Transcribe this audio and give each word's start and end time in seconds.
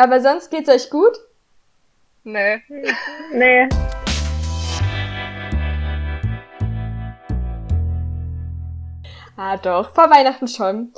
Aber 0.00 0.18
sonst 0.18 0.50
geht's 0.50 0.70
euch 0.70 0.88
gut? 0.88 1.12
Nö. 2.24 2.56
Nee. 3.34 3.68
Ah 9.36 9.58
doch, 9.58 9.92
vor 9.94 10.08
Weihnachten 10.08 10.48
schon. 10.48 10.94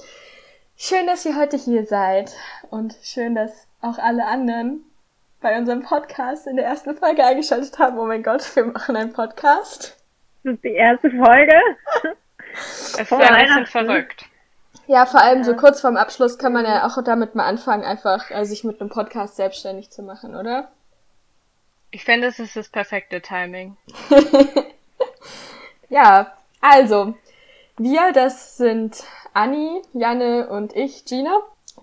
Schön, 0.76 1.08
dass 1.08 1.26
ihr 1.26 1.36
heute 1.36 1.56
hier 1.56 1.84
seid 1.84 2.32
und 2.70 2.94
schön, 3.02 3.34
dass 3.34 3.66
auch 3.80 3.98
alle 3.98 4.24
anderen 4.24 4.84
bei 5.40 5.58
unserem 5.58 5.82
Podcast 5.82 6.46
in 6.46 6.54
der 6.54 6.66
ersten 6.66 6.96
Folge 6.96 7.24
eingeschaltet 7.24 7.76
haben. 7.80 7.98
Oh 7.98 8.06
mein 8.06 8.22
Gott, 8.22 8.54
wir 8.54 8.66
machen 8.66 8.94
einen 8.94 9.12
Podcast. 9.12 10.00
Das 10.44 10.54
ist 10.54 10.62
die 10.62 10.74
erste 10.74 11.10
Folge. 11.10 11.60
Es 12.54 13.00
ist 13.00 13.10
ja 13.10 13.18
ein 13.18 13.46
bisschen 13.46 13.66
verrückt. 13.66 14.26
Ja, 14.92 15.06
vor 15.06 15.22
allem 15.22 15.42
so 15.42 15.56
kurz 15.56 15.80
vorm 15.80 15.96
Abschluss 15.96 16.36
kann 16.36 16.52
man 16.52 16.66
ja 16.66 16.86
auch 16.86 17.02
damit 17.02 17.34
mal 17.34 17.46
anfangen, 17.46 17.82
einfach 17.82 18.30
äh, 18.30 18.44
sich 18.44 18.62
mit 18.62 18.78
einem 18.78 18.90
Podcast 18.90 19.36
selbstständig 19.36 19.88
zu 19.88 20.02
machen, 20.02 20.36
oder? 20.36 20.70
Ich 21.90 22.04
finde, 22.04 22.26
es 22.26 22.38
ist 22.38 22.56
das 22.56 22.68
perfekte 22.68 23.22
Timing. 23.22 23.78
Ja, 25.88 26.32
also, 26.60 27.14
wir, 27.78 28.12
das 28.12 28.58
sind 28.58 29.02
Anni, 29.32 29.80
Janne 29.94 30.48
und 30.48 30.76
ich, 30.76 31.06
Gina. 31.06 31.40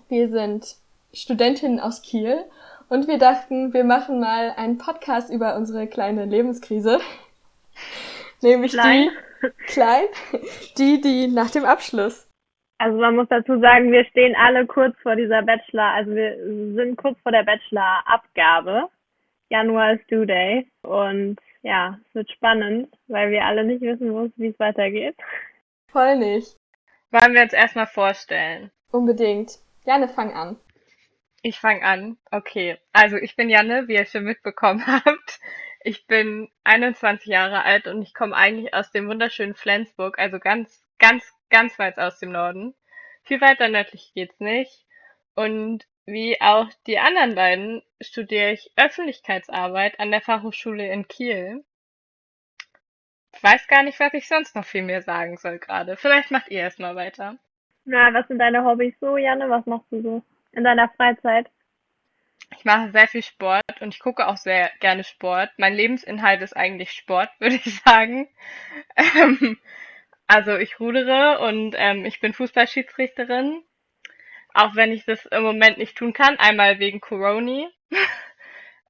Wir 0.08 0.28
sind 0.28 0.76
Studentinnen 1.12 1.80
aus 1.80 2.02
Kiel 2.02 2.44
und 2.88 3.08
wir 3.08 3.18
dachten, 3.18 3.72
wir 3.72 3.84
machen 3.84 4.20
mal 4.20 4.54
einen 4.56 4.78
Podcast 4.78 5.30
über 5.30 5.56
unsere 5.56 5.88
kleine 5.88 6.26
Lebenskrise. 6.26 7.00
Nämlich 8.40 8.72
Klein. 8.72 9.10
die, 9.42 9.48
klein, 9.66 10.04
die, 10.78 11.00
die 11.00 11.26
nach 11.28 11.50
dem 11.50 11.64
Abschluss. 11.64 12.26
Also 12.80 12.96
man 12.96 13.14
muss 13.14 13.28
dazu 13.28 13.60
sagen, 13.60 13.92
wir 13.92 14.06
stehen 14.06 14.34
alle 14.34 14.66
kurz 14.66 14.98
vor 15.02 15.14
dieser 15.14 15.42
Bachelor, 15.42 15.92
also 15.92 16.14
wir 16.14 16.34
sind 16.74 16.96
kurz 16.96 17.20
vor 17.20 17.30
der 17.30 17.42
Bachelor-Abgabe. 17.42 18.88
Januar 19.50 19.92
ist 19.92 20.10
Due 20.10 20.24
Day 20.24 20.66
und 20.80 21.36
ja, 21.60 21.98
es 22.08 22.14
wird 22.14 22.30
spannend, 22.30 22.88
weil 23.06 23.30
wir 23.32 23.44
alle 23.44 23.64
nicht 23.64 23.82
wissen, 23.82 24.14
wo 24.14 24.24
es, 24.24 24.32
wie 24.36 24.46
es 24.46 24.58
weitergeht. 24.58 25.14
Voll 25.88 26.16
nicht. 26.16 26.56
Wollen 27.10 27.34
wir 27.34 27.42
uns 27.42 27.52
erstmal 27.52 27.86
vorstellen? 27.86 28.70
Unbedingt. 28.90 29.58
Janne, 29.84 30.08
fang 30.08 30.32
an. 30.32 30.56
Ich 31.42 31.60
fange 31.60 31.82
an. 31.82 32.16
Okay. 32.30 32.78
Also 32.94 33.16
ich 33.16 33.36
bin 33.36 33.50
Janne, 33.50 33.88
wie 33.88 33.96
ihr 33.96 34.06
schon 34.06 34.24
mitbekommen 34.24 34.86
habt. 34.86 35.38
Ich 35.82 36.06
bin 36.06 36.48
21 36.64 37.26
Jahre 37.26 37.62
alt 37.62 37.86
und 37.88 38.00
ich 38.00 38.14
komme 38.14 38.34
eigentlich 38.34 38.72
aus 38.72 38.90
dem 38.90 39.06
wunderschönen 39.06 39.54
Flensburg, 39.54 40.18
also 40.18 40.38
ganz, 40.38 40.82
ganz, 40.98 41.30
ganz 41.50 41.78
weit 41.78 41.98
aus 41.98 42.18
dem 42.18 42.32
Norden. 42.32 42.74
Viel 43.22 43.40
weiter 43.40 43.68
nördlich 43.68 44.12
geht's 44.14 44.40
nicht. 44.40 44.86
Und 45.34 45.86
wie 46.06 46.40
auch 46.40 46.68
die 46.86 46.98
anderen 46.98 47.34
beiden 47.34 47.82
studiere 48.00 48.52
ich 48.52 48.72
Öffentlichkeitsarbeit 48.76 50.00
an 50.00 50.10
der 50.10 50.20
Fachhochschule 50.20 50.90
in 50.90 51.06
Kiel. 51.06 51.64
Ich 53.32 53.42
weiß 53.42 53.68
gar 53.68 53.82
nicht, 53.82 54.00
was 54.00 54.12
ich 54.14 54.26
sonst 54.26 54.56
noch 54.56 54.64
viel 54.64 54.82
mehr 54.82 55.02
sagen 55.02 55.36
soll 55.36 55.58
gerade. 55.58 55.96
Vielleicht 55.96 56.30
macht 56.30 56.50
ihr 56.50 56.60
erstmal 56.60 56.96
weiter. 56.96 57.36
Na, 57.84 58.12
was 58.12 58.26
sind 58.28 58.38
deine 58.38 58.64
Hobbys 58.64 58.94
so, 59.00 59.16
Janne? 59.16 59.48
Was 59.48 59.66
machst 59.66 59.86
du 59.90 60.02
so 60.02 60.22
in 60.52 60.64
deiner 60.64 60.88
Freizeit? 60.90 61.48
Ich 62.56 62.64
mache 62.64 62.90
sehr 62.90 63.06
viel 63.06 63.22
Sport 63.22 63.80
und 63.80 63.94
ich 63.94 64.00
gucke 64.00 64.26
auch 64.26 64.36
sehr 64.36 64.70
gerne 64.80 65.04
Sport. 65.04 65.50
Mein 65.56 65.74
Lebensinhalt 65.74 66.42
ist 66.42 66.56
eigentlich 66.56 66.92
Sport, 66.92 67.30
würde 67.38 67.56
ich 67.56 67.80
sagen. 67.82 68.28
Ähm, 68.96 69.58
also 70.30 70.56
ich 70.56 70.78
rudere 70.78 71.40
und 71.40 71.74
ähm, 71.76 72.04
ich 72.04 72.20
bin 72.20 72.32
Fußballschiedsrichterin. 72.32 73.64
Auch 74.54 74.76
wenn 74.76 74.92
ich 74.92 75.04
das 75.04 75.26
im 75.26 75.42
Moment 75.42 75.78
nicht 75.78 75.96
tun 75.96 76.12
kann, 76.12 76.38
einmal 76.38 76.78
wegen 76.78 77.00
Corona. 77.00 77.68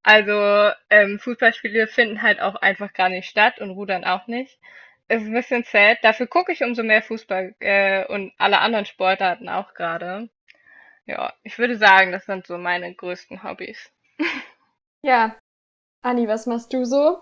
Also 0.03 0.73
ähm, 0.89 1.19
Fußballspiele 1.19 1.87
finden 1.87 2.23
halt 2.23 2.41
auch 2.41 2.55
einfach 2.55 2.95
gar 2.95 3.11
nicht 3.11 3.29
statt 3.29 3.61
und 3.61 3.71
Rudern 3.71 4.07
auch 4.07 4.27
nicht. 4.29 4.59
Ist 5.09 5.27
ein 5.27 5.35
bisschen 5.35 5.63
sad. 5.63 5.99
Dafür 6.01 6.27
gucke 6.27 6.53
ich 6.53 6.63
umso 6.63 6.83
mehr 6.83 7.03
Fußball 7.03 7.55
äh, 7.61 8.07
und 8.07 8.33
alle 8.39 8.61
anderen 8.61 8.87
Sportarten 8.87 9.51
auch 9.51 9.75
gerade. 9.75 10.31
Ja, 11.05 11.35
ich 11.43 11.59
würde 11.59 11.77
sagen, 11.77 12.13
das 12.13 12.25
sind 12.25 12.47
so 12.47 12.57
meine 12.57 12.95
größten 12.95 13.43
Hobbys. 13.43 13.93
Ja. 15.03 15.37
Anni, 16.03 16.29
was 16.29 16.47
machst 16.47 16.73
du 16.73 16.85
so? 16.85 17.19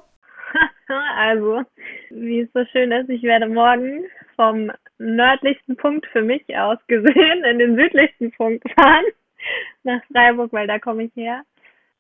Also, 0.89 1.65
wie 2.11 2.41
es 2.41 2.53
so 2.53 2.65
schön 2.73 2.93
ist, 2.93 3.11
ich 3.11 3.23
werde 3.23 3.47
morgen 3.47 4.07
vom 4.39 4.71
nördlichsten 4.99 5.77
Punkt 5.77 6.07
für 6.07 6.23
mich 6.23 6.45
aus 6.57 6.79
gesehen 6.87 7.45
in 7.45 7.59
den 7.59 7.77
südlichsten 7.77 8.31
Punkt 8.33 8.65
fahren. 8.73 9.05
Nach 9.83 10.01
Freiburg, 10.13 10.53
weil 10.53 10.69
da 10.69 10.79
komme 10.79 11.05
ich 11.05 11.17
her. 11.17 11.43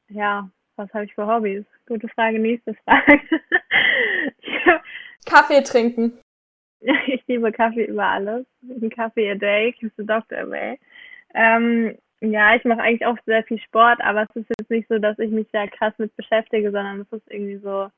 Ja, 0.08 0.48
was 0.76 0.92
habe 0.94 1.04
ich 1.04 1.14
für 1.14 1.26
Hobbys? 1.26 1.64
Gute 1.86 2.08
Frage, 2.08 2.38
nächste 2.38 2.74
Frage. 2.84 3.20
Kaffee 5.26 5.62
trinken. 5.62 6.18
ich 7.06 7.26
liebe 7.26 7.50
Kaffee 7.50 7.86
über 7.86 8.06
alles. 8.06 8.46
Ein 8.62 8.90
Kaffee 8.90 9.30
a 9.30 9.34
day 9.34 9.72
keeps 9.72 9.94
the 9.96 10.06
doctor 10.06 10.38
away. 10.38 10.78
Ähm, 11.34 11.98
ja, 12.20 12.54
ich 12.54 12.64
mache 12.64 12.82
eigentlich 12.82 13.06
auch 13.06 13.18
sehr 13.26 13.42
viel 13.44 13.60
Sport, 13.60 14.00
aber 14.00 14.22
es 14.22 14.36
ist 14.36 14.48
jetzt 14.58 14.70
nicht 14.70 14.88
so, 14.88 14.98
dass 14.98 15.18
ich 15.18 15.30
mich 15.30 15.48
da 15.52 15.66
krass 15.66 15.94
mit 15.98 16.14
beschäftige, 16.16 16.70
sondern 16.70 17.00
es 17.00 17.12
ist 17.12 17.30
irgendwie 17.30 17.58
so 17.58 17.88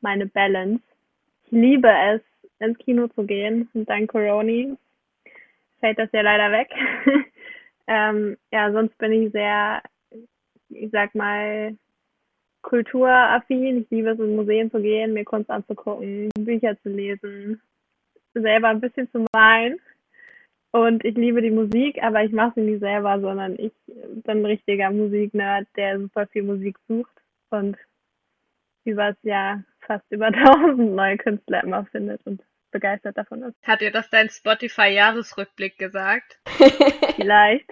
meine 0.00 0.26
Balance. 0.26 0.82
Ich 1.44 1.52
liebe 1.52 1.88
es, 1.88 2.20
ins 2.58 2.78
Kino 2.78 3.08
zu 3.08 3.24
gehen 3.24 3.68
und 3.74 3.88
dank 3.88 4.10
Corona 4.10 4.76
fällt 5.80 5.98
das 5.98 6.08
ja 6.12 6.22
leider 6.22 6.50
weg. 6.52 6.70
ähm, 7.86 8.36
ja, 8.50 8.72
sonst 8.72 8.96
bin 8.98 9.12
ich 9.12 9.32
sehr, 9.32 9.82
ich 10.70 10.90
sag 10.90 11.14
mal, 11.14 11.76
kulturaffin. 12.62 13.82
Ich 13.82 13.90
liebe 13.90 14.10
es, 14.10 14.18
in 14.18 14.36
Museen 14.36 14.70
zu 14.70 14.80
gehen, 14.80 15.12
mir 15.12 15.24
Kunst 15.24 15.50
anzugucken, 15.50 16.28
Bücher 16.38 16.76
zu 16.82 16.88
lesen, 16.88 17.60
selber 18.34 18.68
ein 18.68 18.80
bisschen 18.80 19.10
zu 19.12 19.24
malen. 19.34 19.78
Und 20.72 21.04
ich 21.04 21.16
liebe 21.16 21.40
die 21.40 21.50
Musik, 21.50 22.02
aber 22.02 22.24
ich 22.24 22.32
mache 22.32 22.52
sie 22.56 22.62
nicht 22.62 22.80
selber, 22.80 23.18
sondern 23.20 23.54
ich 23.58 23.72
bin 23.86 24.38
ein 24.38 24.44
richtiger 24.44 24.90
Musiknerd, 24.90 25.66
der 25.76 25.98
super 25.98 26.26
viel 26.26 26.42
Musik 26.42 26.76
sucht 26.86 27.14
und 27.50 27.78
übers 28.84 29.16
Jahr 29.22 29.64
fast 29.86 30.04
über 30.10 30.26
1000 30.34 30.94
neue 30.94 31.16
Künstler 31.18 31.62
immer 31.64 31.84
findet 31.86 32.24
und 32.26 32.42
begeistert 32.70 33.16
davon 33.16 33.42
ist. 33.42 33.56
Hat 33.62 33.80
dir 33.80 33.90
das 33.90 34.10
dein 34.10 34.28
Spotify-Jahresrückblick 34.28 35.78
gesagt? 35.78 36.38
Vielleicht. 37.16 37.68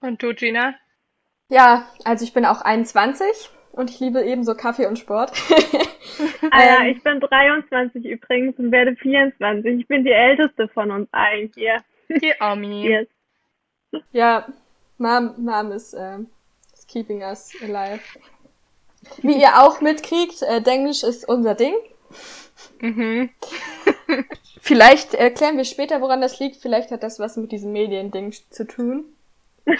Und 0.00 0.22
du, 0.22 0.34
Gina? 0.34 0.74
Ja, 1.48 1.88
also 2.04 2.24
ich 2.24 2.32
bin 2.32 2.44
auch 2.44 2.62
21 2.62 3.50
und 3.72 3.90
ich 3.90 4.00
liebe 4.00 4.22
ebenso 4.22 4.54
Kaffee 4.54 4.86
und 4.86 4.98
Sport. 4.98 5.32
Ah 6.50 6.64
ja, 6.64 6.80
Ähm, 6.82 6.94
ich 6.94 7.02
bin 7.02 7.18
23 7.18 8.04
übrigens 8.04 8.56
und 8.58 8.70
werde 8.70 8.94
24. 8.94 9.80
Ich 9.80 9.88
bin 9.88 10.04
die 10.04 10.12
älteste 10.12 10.68
von 10.68 10.90
uns 10.90 11.08
allen 11.12 11.50
hier. 11.54 11.82
Die 12.08 12.34
Omi. 12.40 12.86
Yes. 12.86 13.08
Ja, 14.12 14.46
Mom, 14.98 15.34
Mom 15.38 15.72
is, 15.72 15.94
is 15.94 16.86
keeping 16.86 17.22
us 17.22 17.52
alive. 17.62 18.00
Wie 19.22 19.40
ihr 19.40 19.62
auch 19.62 19.80
mitkriegt, 19.80 20.42
äh, 20.42 20.60
Denglisch 20.60 21.02
ist 21.02 21.28
unser 21.28 21.54
Ding. 21.54 21.74
Mhm. 22.80 23.30
Vielleicht 24.60 25.14
erklären 25.14 25.56
wir 25.56 25.64
später, 25.64 26.00
woran 26.00 26.20
das 26.20 26.38
liegt. 26.38 26.56
Vielleicht 26.56 26.90
hat 26.90 27.02
das 27.02 27.18
was 27.18 27.36
mit 27.36 27.52
diesem 27.52 27.72
Mediending 27.72 28.34
zu 28.50 28.66
tun. 28.66 29.04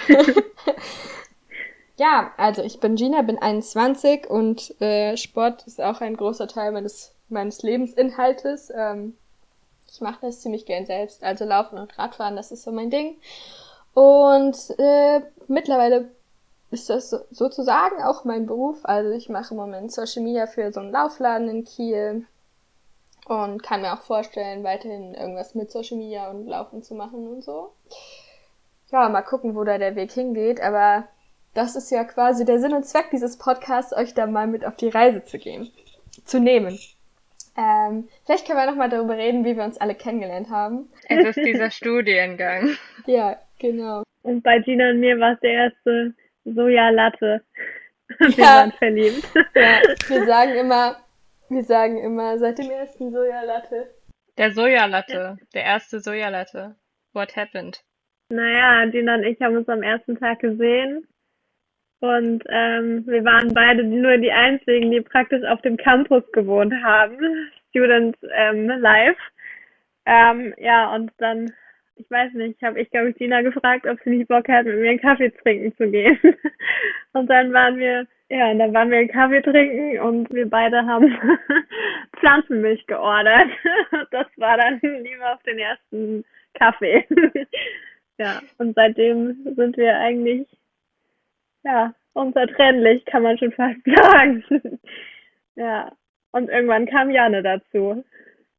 ja, 1.97 2.31
also 2.37 2.61
ich 2.63 2.79
bin 2.79 2.95
Gina, 2.95 3.21
bin 3.21 3.39
21 3.39 4.29
und 4.29 4.79
äh, 4.81 5.17
Sport 5.17 5.65
ist 5.67 5.81
auch 5.81 6.01
ein 6.01 6.17
großer 6.17 6.47
Teil 6.47 6.71
meines, 6.71 7.13
meines 7.29 7.63
Lebensinhaltes. 7.63 8.71
Ähm, 8.75 9.17
ich 9.91 10.01
mache 10.01 10.19
das 10.21 10.41
ziemlich 10.41 10.65
gern 10.65 10.85
selbst. 10.85 11.23
Also 11.23 11.45
Laufen 11.45 11.77
und 11.77 11.97
Radfahren, 11.97 12.35
das 12.35 12.51
ist 12.51 12.63
so 12.63 12.71
mein 12.71 12.89
Ding. 12.89 13.17
Und 13.93 14.57
äh, 14.77 15.21
mittlerweile 15.47 16.11
ist 16.75 16.89
das 16.89 17.09
so, 17.09 17.19
sozusagen 17.31 18.03
auch 18.03 18.25
mein 18.25 18.45
Beruf. 18.45 18.79
Also 18.83 19.11
ich 19.11 19.29
mache 19.29 19.53
im 19.53 19.57
Moment 19.57 19.91
Social 19.91 20.21
Media 20.21 20.45
für 20.45 20.71
so 20.71 20.81
einen 20.81 20.91
Laufladen 20.91 21.47
in 21.47 21.63
Kiel 21.63 22.25
und 23.27 23.63
kann 23.63 23.81
mir 23.81 23.93
auch 23.93 24.01
vorstellen, 24.01 24.63
weiterhin 24.63 25.15
irgendwas 25.15 25.55
mit 25.55 25.71
Social 25.71 25.97
Media 25.97 26.29
und 26.29 26.45
Laufen 26.47 26.83
zu 26.83 26.93
machen 26.93 27.27
und 27.27 27.43
so. 27.43 27.71
Ja, 28.91 29.09
mal 29.09 29.21
gucken, 29.21 29.55
wo 29.55 29.63
da 29.63 29.77
der 29.77 29.95
Weg 29.95 30.11
hingeht, 30.11 30.61
aber 30.61 31.07
das 31.53 31.75
ist 31.77 31.89
ja 31.89 32.03
quasi 32.03 32.43
der 32.43 32.59
Sinn 32.59 32.73
und 32.73 32.85
Zweck 32.85 33.09
dieses 33.11 33.37
Podcasts, 33.37 33.93
euch 33.93 34.13
da 34.13 34.27
mal 34.27 34.47
mit 34.47 34.65
auf 34.65 34.75
die 34.75 34.89
Reise 34.89 35.23
zu 35.23 35.39
gehen, 35.39 35.71
zu 36.25 36.39
nehmen. 36.39 36.77
Ähm, 37.57 38.09
vielleicht 38.25 38.45
können 38.45 38.59
wir 38.59 38.69
nochmal 38.69 38.89
darüber 38.89 39.17
reden, 39.17 39.45
wie 39.45 39.55
wir 39.55 39.63
uns 39.63 39.77
alle 39.77 39.95
kennengelernt 39.95 40.49
haben. 40.49 40.89
Es 41.07 41.25
ist 41.25 41.45
dieser 41.45 41.71
Studiengang. 41.71 42.75
Ja, 43.05 43.37
genau. 43.59 44.03
Und 44.23 44.43
bei 44.43 44.59
Gina 44.59 44.89
und 44.89 44.99
mir 44.99 45.17
war 45.19 45.33
es 45.33 45.39
der 45.39 45.51
erste 45.51 46.13
Soja-Latte. 46.45 47.41
Wir 48.19 48.29
Ja. 48.37 48.45
waren 48.45 48.71
verliebt. 48.73 49.27
Ja, 49.55 49.79
wir 50.07 50.25
sagen 50.25 50.55
immer, 50.55 50.97
wir 51.49 51.63
sagen 51.63 51.97
immer, 51.97 52.37
seit 52.37 52.59
dem 52.59 52.69
ersten 52.69 53.11
Sojalatte. 53.11 53.89
Der 54.37 54.51
Sojalatte. 54.51 55.37
Der 55.53 55.63
erste 55.63 55.99
Sojalatte. 55.99 56.75
What 57.13 57.35
happened? 57.35 57.83
Naja, 58.29 58.85
Gina 58.91 59.15
und 59.15 59.23
ich 59.23 59.41
haben 59.41 59.55
uns 59.57 59.69
am 59.69 59.81
ersten 59.81 60.17
Tag 60.19 60.39
gesehen. 60.39 61.07
Und 62.01 62.43
ähm, 62.49 63.05
wir 63.07 63.23
waren 63.23 63.53
beide 63.53 63.83
nur 63.83 64.17
die 64.17 64.31
einzigen, 64.31 64.91
die 64.91 65.01
praktisch 65.01 65.43
auf 65.45 65.61
dem 65.61 65.77
Campus 65.77 66.23
gewohnt 66.33 66.73
haben. 66.83 67.17
Students 67.69 68.19
ähm, 68.33 68.67
live. 68.67 69.17
Ähm, 70.05 70.53
ja, 70.57 70.93
und 70.93 71.11
dann, 71.17 71.51
ich 71.97 72.09
weiß 72.11 72.33
nicht, 72.33 72.61
habe 72.61 72.79
ich, 72.79 72.89
glaube 72.89 73.09
ich, 73.09 73.15
Dina 73.15 73.41
gefragt, 73.41 73.87
ob 73.87 73.99
sie 74.03 74.11
nicht 74.11 74.27
Bock 74.27 74.47
hat, 74.49 74.65
mit 74.65 74.77
mir 74.79 74.89
einen 74.91 74.99
Kaffee 74.99 75.29
trinken 75.29 75.75
zu 75.77 75.89
gehen. 75.89 76.19
und 77.13 77.29
dann 77.29 77.53
waren 77.53 77.77
wir, 77.77 78.05
ja, 78.29 78.51
und 78.51 78.59
dann 78.59 78.73
waren 78.73 78.91
wir 78.91 78.99
einen 78.99 79.07
Kaffee 79.09 79.41
trinken 79.41 79.99
und 79.99 80.33
wir 80.33 80.49
beide 80.49 80.85
haben 80.85 81.17
Pflanzenmilch 82.19 82.85
geordert. 82.87 83.47
das 84.11 84.27
war 84.37 84.57
dann 84.57 84.79
lieber 84.81 85.33
auf 85.33 85.43
den 85.43 85.59
ersten 85.59 86.25
Kaffee. 86.53 87.05
ja, 88.17 88.41
und 88.57 88.75
seitdem 88.75 89.55
sind 89.55 89.77
wir 89.77 89.97
eigentlich, 89.97 90.47
ja, 91.63 91.93
unzertrennlich, 92.13 93.05
kann 93.05 93.23
man 93.23 93.37
schon 93.37 93.51
fast 93.51 93.79
sagen. 93.85 94.43
ja, 95.55 95.91
und 96.31 96.49
irgendwann 96.49 96.87
kam 96.87 97.09
Janne 97.09 97.41
dazu. 97.41 98.03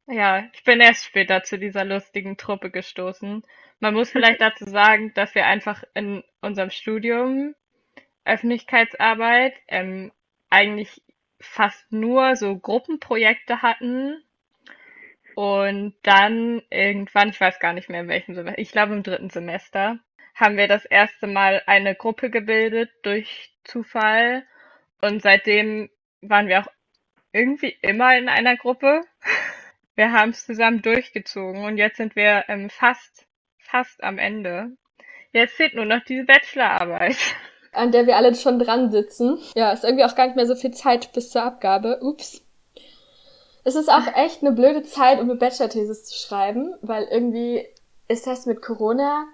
Ja, 0.08 0.44
ich 0.52 0.62
bin 0.64 0.80
erst 0.80 1.04
später 1.04 1.42
zu 1.42 1.58
dieser 1.58 1.84
lustigen 1.84 2.36
Truppe 2.36 2.70
gestoßen. 2.70 3.42
Man 3.80 3.94
muss 3.94 4.10
vielleicht 4.10 4.40
dazu 4.40 4.64
sagen, 4.64 5.12
dass 5.14 5.34
wir 5.34 5.46
einfach 5.46 5.82
in 5.94 6.22
unserem 6.40 6.70
Studium 6.70 7.54
Öffentlichkeitsarbeit 8.24 9.54
ähm, 9.68 10.12
eigentlich 10.48 11.02
fast 11.40 11.90
nur 11.92 12.36
so 12.36 12.56
Gruppenprojekte 12.56 13.62
hatten 13.62 14.22
und 15.34 15.94
dann 16.02 16.62
irgendwann, 16.70 17.30
ich 17.30 17.40
weiß 17.40 17.58
gar 17.58 17.72
nicht 17.72 17.88
mehr 17.88 18.00
in 18.00 18.08
welchem 18.08 18.34
Semester, 18.34 18.60
ich 18.60 18.72
glaube 18.72 18.94
im 18.94 19.02
dritten 19.02 19.30
Semester, 19.30 19.98
haben 20.34 20.56
wir 20.56 20.68
das 20.68 20.84
erste 20.84 21.26
Mal 21.26 21.62
eine 21.66 21.94
Gruppe 21.94 22.30
gebildet 22.30 22.90
durch 23.02 23.52
Zufall 23.64 24.44
und 25.00 25.20
seitdem 25.22 25.90
waren 26.22 26.48
wir 26.48 26.60
auch 26.60 26.68
irgendwie 27.32 27.76
immer 27.82 28.16
in 28.16 28.28
einer 28.28 28.56
Gruppe. 28.56 29.02
Wir 29.96 30.12
haben 30.12 30.30
es 30.30 30.44
zusammen 30.44 30.82
durchgezogen 30.82 31.64
und 31.64 31.78
jetzt 31.78 31.96
sind 31.96 32.16
wir 32.16 32.44
ähm, 32.48 32.68
fast, 32.68 33.26
fast 33.58 34.04
am 34.04 34.18
Ende. 34.18 34.76
Jetzt 35.32 35.54
fehlt 35.54 35.74
nur 35.74 35.86
noch 35.86 36.04
diese 36.06 36.24
Bachelorarbeit. 36.24 37.16
An 37.72 37.92
der 37.92 38.06
wir 38.06 38.16
alle 38.16 38.34
schon 38.34 38.58
dran 38.58 38.90
sitzen. 38.90 39.38
Ja, 39.54 39.72
ist 39.72 39.84
irgendwie 39.84 40.04
auch 40.04 40.14
gar 40.14 40.26
nicht 40.26 40.36
mehr 40.36 40.46
so 40.46 40.54
viel 40.54 40.70
Zeit 40.70 41.12
bis 41.14 41.30
zur 41.30 41.42
Abgabe. 41.42 42.00
Ups. 42.02 42.42
Es 43.64 43.74
ist 43.74 43.88
auch 43.88 44.06
echt 44.14 44.42
eine 44.42 44.52
blöde 44.52 44.82
Zeit, 44.82 45.18
um 45.18 45.30
eine 45.30 45.38
Bachelor-Thesis 45.38 46.04
zu 46.04 46.14
schreiben, 46.14 46.74
weil 46.82 47.04
irgendwie 47.04 47.66
ist 48.06 48.26
das 48.26 48.44
mit 48.44 48.60
Corona 48.60 49.26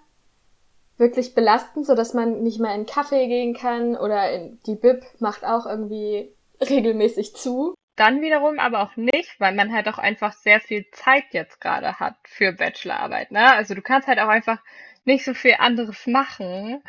wirklich 0.96 1.34
belastend, 1.34 1.86
so 1.86 1.96
dass 1.96 2.14
man 2.14 2.42
nicht 2.44 2.60
mehr 2.60 2.70
in 2.70 2.76
einen 2.76 2.86
Kaffee 2.86 3.26
gehen 3.26 3.54
kann 3.54 3.96
oder 3.96 4.32
in, 4.32 4.60
die 4.66 4.76
Bib 4.76 5.02
macht 5.18 5.44
auch 5.44 5.66
irgendwie 5.66 6.32
regelmäßig 6.60 7.34
zu. 7.34 7.74
Dann 7.96 8.22
wiederum 8.22 8.58
aber 8.58 8.82
auch 8.82 8.96
nicht, 8.96 9.38
weil 9.38 9.54
man 9.54 9.72
halt 9.72 9.88
auch 9.88 9.98
einfach 9.98 10.32
sehr 10.32 10.60
viel 10.60 10.86
Zeit 10.92 11.24
jetzt 11.32 11.60
gerade 11.60 12.00
hat 12.00 12.16
für 12.24 12.52
Bachelorarbeit, 12.52 13.30
ne? 13.30 13.52
Also 13.52 13.74
du 13.74 13.82
kannst 13.82 14.08
halt 14.08 14.18
auch 14.18 14.28
einfach 14.28 14.58
nicht 15.04 15.24
so 15.24 15.34
viel 15.34 15.56
anderes 15.58 16.06
machen 16.06 16.82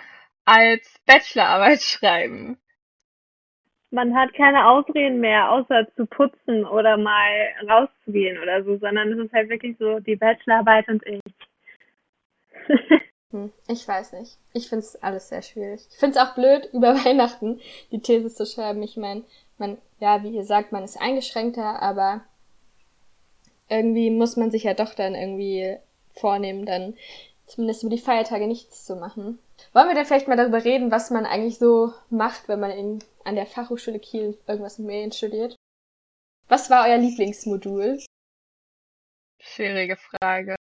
als 0.45 0.99
Bachelorarbeit 1.05 1.81
schreiben. 1.81 2.57
Man 3.91 4.15
hat 4.15 4.33
keine 4.33 4.67
Ausreden 4.67 5.19
mehr, 5.19 5.51
außer 5.51 5.87
zu 5.95 6.07
putzen 6.07 6.65
oder 6.65 6.97
mal 6.97 7.29
rauszugehen 7.69 8.41
oder 8.41 8.63
so, 8.63 8.77
sondern 8.77 9.11
es 9.11 9.25
ist 9.25 9.33
halt 9.33 9.49
wirklich 9.49 9.77
so 9.77 9.99
die 9.99 10.15
Bachelorarbeit 10.15 10.87
und 10.87 11.05
ich. 11.05 11.21
hm, 13.29 13.51
ich 13.67 13.87
weiß 13.87 14.13
nicht. 14.13 14.39
Ich 14.53 14.67
find's 14.67 14.95
alles 14.95 15.29
sehr 15.29 15.43
schwierig. 15.43 15.81
Ich 15.91 15.97
find's 15.99 16.17
auch 16.17 16.33
blöd, 16.33 16.69
über 16.73 16.95
Weihnachten 17.05 17.59
die 17.91 18.01
These 18.01 18.33
zu 18.33 18.47
schreiben. 18.47 18.81
Ich 18.81 18.97
meine, 18.97 19.23
man, 19.59 19.77
ja, 20.03 20.21
wie 20.21 20.35
ihr 20.35 20.43
sagt, 20.43 20.73
man 20.73 20.83
ist 20.83 20.99
eingeschränkter, 20.99 21.81
aber 21.81 22.25
irgendwie 23.69 24.11
muss 24.11 24.35
man 24.35 24.51
sich 24.51 24.63
ja 24.63 24.73
doch 24.73 24.95
dann 24.95 25.15
irgendwie 25.15 25.77
vornehmen, 26.13 26.65
dann 26.65 26.97
zumindest 27.45 27.83
über 27.83 27.95
die 27.95 28.01
Feiertage 28.01 28.45
nichts 28.45 28.83
zu 28.83 28.97
machen. 28.97 29.39
Wollen 29.71 29.87
wir 29.87 29.95
denn 29.95 30.05
vielleicht 30.05 30.27
mal 30.27 30.35
darüber 30.35 30.65
reden, 30.65 30.91
was 30.91 31.09
man 31.09 31.25
eigentlich 31.25 31.57
so 31.57 31.93
macht, 32.09 32.49
wenn 32.49 32.59
man 32.59 32.71
in, 32.71 32.99
an 33.23 33.35
der 33.35 33.45
Fachhochschule 33.45 33.99
Kiel 33.99 34.37
irgendwas 34.45 34.77
mit 34.77 34.87
Medien 34.87 35.13
studiert? 35.13 35.55
Was 36.49 36.69
war 36.69 36.85
euer 36.85 36.97
Lieblingsmodul? 36.97 38.03
Schwierige 39.39 39.95
Frage. 39.95 40.55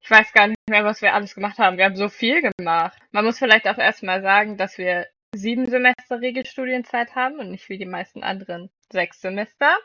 Ich 0.00 0.08
weiß 0.08 0.32
gar 0.32 0.46
nicht 0.46 0.70
mehr, 0.70 0.84
was 0.84 1.02
wir 1.02 1.14
alles 1.14 1.34
gemacht 1.34 1.58
haben. 1.58 1.78
Wir 1.78 1.86
haben 1.86 1.96
so 1.96 2.08
viel 2.08 2.48
gemacht. 2.56 2.96
Man 3.10 3.24
muss 3.24 3.40
vielleicht 3.40 3.66
auch 3.66 3.78
erstmal 3.78 4.22
sagen, 4.22 4.56
dass 4.56 4.78
wir 4.78 5.08
sieben 5.34 5.66
Semester 5.68 6.20
Regelstudienzeit 6.20 7.14
haben 7.14 7.38
und 7.38 7.50
nicht 7.50 7.68
wie 7.68 7.78
die 7.78 7.86
meisten 7.86 8.22
anderen 8.22 8.70
sechs 8.90 9.20
Semester. 9.20 9.76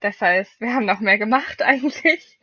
Das 0.00 0.20
heißt, 0.20 0.60
wir 0.60 0.74
haben 0.74 0.86
noch 0.86 1.00
mehr 1.00 1.18
gemacht 1.18 1.62
eigentlich. 1.62 2.38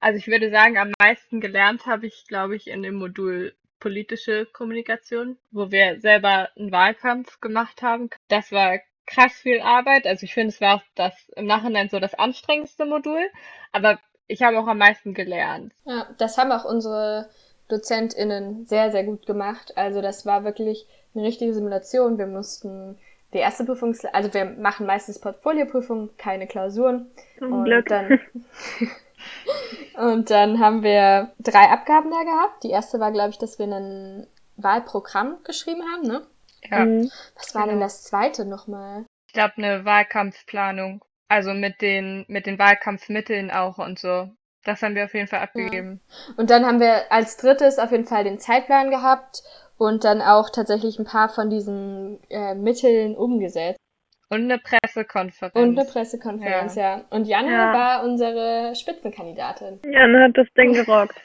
Also 0.00 0.18
ich 0.18 0.26
würde 0.26 0.50
sagen, 0.50 0.76
am 0.76 0.92
meisten 1.00 1.40
gelernt 1.40 1.86
habe 1.86 2.06
ich, 2.06 2.26
glaube 2.26 2.56
ich, 2.56 2.66
in 2.68 2.82
dem 2.82 2.96
Modul 2.96 3.54
politische 3.78 4.46
Kommunikation, 4.46 5.38
wo 5.50 5.70
wir 5.70 6.00
selber 6.00 6.50
einen 6.56 6.72
Wahlkampf 6.72 7.40
gemacht 7.40 7.82
haben. 7.82 8.10
Das 8.28 8.52
war 8.52 8.78
krass 9.06 9.34
viel 9.34 9.60
Arbeit. 9.60 10.06
Also 10.06 10.24
ich 10.24 10.34
finde, 10.34 10.48
es 10.48 10.60
war 10.60 10.82
das 10.94 11.14
im 11.36 11.46
Nachhinein 11.46 11.88
so 11.88 12.00
das 12.00 12.14
anstrengendste 12.14 12.84
Modul, 12.84 13.30
aber 13.72 13.98
ich 14.26 14.42
habe 14.42 14.58
auch 14.58 14.66
am 14.66 14.78
meisten 14.78 15.14
gelernt. 15.14 15.72
Ja, 15.84 16.08
das 16.18 16.36
haben 16.36 16.52
auch 16.52 16.64
unsere 16.64 17.30
DozentInnen 17.68 18.66
sehr, 18.66 18.90
sehr 18.90 19.04
gut 19.04 19.26
gemacht. 19.26 19.76
Also 19.76 20.00
das 20.00 20.26
war 20.26 20.44
wirklich 20.44 20.86
eine 21.14 21.24
richtige 21.24 21.52
Simulation. 21.52 22.18
Wir 22.18 22.26
mussten 22.26 22.98
die 23.32 23.38
erste 23.38 23.64
Prüfung, 23.64 23.96
also 24.12 24.32
wir 24.32 24.44
machen 24.44 24.86
meistens 24.86 25.18
Portfolioprüfungen, 25.18 26.10
keine 26.16 26.46
Klausuren. 26.46 27.10
Zum 27.38 27.52
und 27.52 27.64
Glück. 27.64 27.86
dann 27.86 28.20
und 29.96 30.30
dann 30.30 30.60
haben 30.60 30.82
wir 30.82 31.32
drei 31.38 31.68
Abgaben 31.68 32.10
da 32.10 32.22
gehabt. 32.22 32.62
Die 32.62 32.70
erste 32.70 33.00
war, 33.00 33.12
glaube 33.12 33.30
ich, 33.30 33.38
dass 33.38 33.58
wir 33.58 33.66
ein 33.66 34.26
Wahlprogramm 34.56 35.38
geschrieben 35.44 35.82
haben, 35.92 36.06
ne? 36.06 36.26
Ja. 36.70 36.84
Mhm. 36.84 37.10
Was 37.36 37.54
war 37.54 37.62
genau. 37.62 37.74
denn 37.74 37.80
das 37.80 38.02
zweite 38.04 38.44
nochmal? 38.44 39.04
Ich 39.28 39.34
glaube, 39.34 39.54
eine 39.56 39.84
Wahlkampfplanung. 39.84 41.04
Also 41.28 41.54
mit 41.54 41.80
den, 41.80 42.24
mit 42.28 42.46
den 42.46 42.58
Wahlkampfmitteln 42.58 43.50
auch 43.50 43.78
und 43.78 43.98
so. 43.98 44.30
Das 44.66 44.82
haben 44.82 44.96
wir 44.96 45.04
auf 45.04 45.14
jeden 45.14 45.28
Fall 45.28 45.40
abgegeben. 45.40 46.00
Ja. 46.08 46.34
Und 46.36 46.50
dann 46.50 46.66
haben 46.66 46.80
wir 46.80 47.10
als 47.12 47.36
drittes 47.36 47.78
auf 47.78 47.92
jeden 47.92 48.04
Fall 48.04 48.24
den 48.24 48.40
Zeitplan 48.40 48.90
gehabt 48.90 49.42
und 49.78 50.04
dann 50.04 50.20
auch 50.20 50.50
tatsächlich 50.50 50.98
ein 50.98 51.04
paar 51.04 51.28
von 51.28 51.50
diesen 51.50 52.18
äh, 52.30 52.54
Mitteln 52.54 53.14
umgesetzt. 53.14 53.78
Und 54.28 54.42
eine 54.42 54.58
Pressekonferenz. 54.58 55.54
Und 55.54 55.78
eine 55.78 55.88
Pressekonferenz, 55.88 56.74
ja. 56.74 56.96
ja. 56.96 57.04
Und 57.10 57.28
Janne 57.28 57.52
ja. 57.52 57.72
war 57.72 58.04
unsere 58.04 58.74
Spitzenkandidatin. 58.74 59.78
Janne 59.84 60.24
hat 60.24 60.36
das 60.36 60.48
Ding 60.58 60.72
gerockt. 60.72 61.16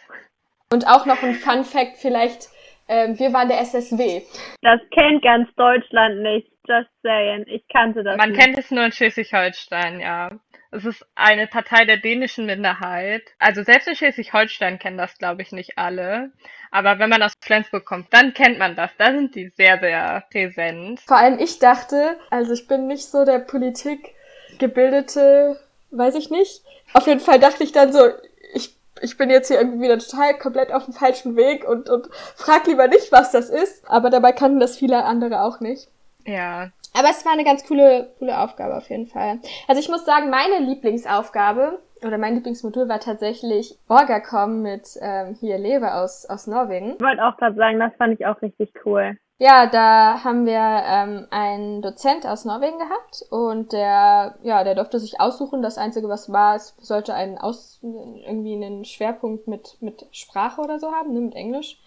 Und 0.71 0.85
auch 0.85 1.07
noch 1.07 1.23
ein 1.23 1.33
Fun 1.33 1.63
Fact 1.63 1.97
vielleicht, 1.97 2.49
ähm, 2.87 3.17
wir 3.17 3.33
waren 3.33 3.49
der 3.49 3.59
SSW. 3.61 4.21
Das 4.61 4.79
kennt 4.91 5.23
ganz 5.23 5.49
Deutschland 5.55 6.21
nicht, 6.21 6.47
just 6.67 6.89
saying. 7.01 7.45
Ich 7.47 7.67
kannte 7.69 8.03
das 8.03 8.17
Man 8.17 8.29
nicht. 8.29 8.39
kennt 8.39 8.59
es 8.59 8.69
nur 8.69 8.85
in 8.85 8.91
Schleswig-Holstein, 8.91 9.99
ja. 9.99 10.29
Es 10.73 10.85
ist 10.85 11.05
eine 11.15 11.47
Partei 11.47 11.83
der 11.83 11.97
dänischen 11.97 12.45
Minderheit. 12.45 13.23
Also 13.39 13.63
selbst 13.63 13.89
in 13.89 13.95
Schleswig-Holstein 13.95 14.79
kennen 14.79 14.97
das, 14.97 15.17
glaube 15.17 15.41
ich, 15.41 15.51
nicht 15.51 15.77
alle. 15.77 16.31
Aber 16.71 16.97
wenn 16.97 17.09
man 17.09 17.21
aus 17.21 17.33
Flensburg 17.41 17.85
kommt, 17.85 18.07
dann 18.13 18.33
kennt 18.33 18.57
man 18.57 18.77
das. 18.77 18.89
Da 18.97 19.11
sind 19.11 19.35
die 19.35 19.49
sehr, 19.57 19.79
sehr 19.79 20.23
präsent. 20.31 21.01
Vor 21.01 21.17
allem 21.17 21.39
ich 21.39 21.59
dachte, 21.59 22.17
also 22.29 22.53
ich 22.53 22.67
bin 22.67 22.87
nicht 22.87 23.05
so 23.05 23.25
der 23.25 23.39
Politik 23.39 24.15
gebildete, 24.59 25.59
weiß 25.91 26.15
ich 26.15 26.29
nicht. 26.29 26.63
Auf 26.93 27.05
jeden 27.05 27.19
Fall 27.19 27.39
dachte 27.39 27.65
ich 27.65 27.73
dann 27.73 27.91
so, 27.91 28.07
ich, 28.53 28.73
ich 29.01 29.17
bin 29.17 29.29
jetzt 29.29 29.49
hier 29.49 29.57
irgendwie 29.59 29.81
wieder 29.83 29.99
total 29.99 30.37
komplett 30.37 30.71
auf 30.71 30.85
dem 30.85 30.93
falschen 30.93 31.35
Weg 31.35 31.67
und, 31.67 31.89
und 31.89 32.07
frag 32.37 32.65
lieber 32.67 32.87
nicht, 32.87 33.11
was 33.11 33.31
das 33.31 33.49
ist. 33.49 33.83
Aber 33.89 34.09
dabei 34.09 34.31
kannten 34.31 34.61
das 34.61 34.77
viele 34.77 35.03
andere 35.03 35.41
auch 35.41 35.59
nicht. 35.59 35.89
Ja, 36.25 36.71
aber 36.93 37.09
es 37.09 37.25
war 37.25 37.33
eine 37.33 37.43
ganz 37.43 37.65
coole, 37.65 38.13
coole 38.19 38.39
Aufgabe 38.39 38.75
auf 38.75 38.89
jeden 38.89 39.07
Fall. 39.07 39.39
Also 39.67 39.79
ich 39.79 39.89
muss 39.89 40.05
sagen, 40.05 40.29
meine 40.29 40.59
Lieblingsaufgabe 40.59 41.79
oder 42.05 42.17
mein 42.17 42.35
Lieblingsmodul 42.35 42.89
war 42.89 42.99
tatsächlich 42.99 43.77
Orgacom 43.87 44.61
mit 44.61 44.97
ähm, 45.01 45.35
hier 45.39 45.57
Lewe 45.57 45.93
aus, 45.93 46.25
aus 46.25 46.47
Norwegen. 46.47 46.95
Ich 46.95 47.01
wollte 47.01 47.23
auch 47.23 47.37
gerade 47.37 47.55
sagen, 47.55 47.79
das 47.79 47.93
fand 47.97 48.19
ich 48.19 48.25
auch 48.25 48.41
richtig 48.41 48.73
cool. 48.85 49.17
Ja, 49.37 49.65
da 49.65 50.23
haben 50.23 50.45
wir 50.45 50.53
ähm, 50.53 51.25
einen 51.31 51.81
Dozent 51.81 52.27
aus 52.27 52.45
Norwegen 52.45 52.77
gehabt 52.77 53.23
und 53.31 53.73
der, 53.73 54.35
ja, 54.43 54.63
der 54.63 54.75
durfte 54.75 54.99
sich 54.99 55.19
aussuchen. 55.19 55.63
Das 55.63 55.79
Einzige, 55.79 56.07
was 56.09 56.31
war, 56.31 56.55
es 56.55 56.75
sollte 56.79 57.15
einen 57.15 57.39
aus, 57.39 57.79
irgendwie 57.81 58.53
einen 58.53 58.85
Schwerpunkt 58.85 59.47
mit, 59.47 59.77
mit 59.81 60.05
Sprache 60.11 60.61
oder 60.61 60.77
so 60.77 60.91
haben, 60.91 61.13
ne, 61.13 61.21
mit 61.21 61.33
Englisch. 61.33 61.79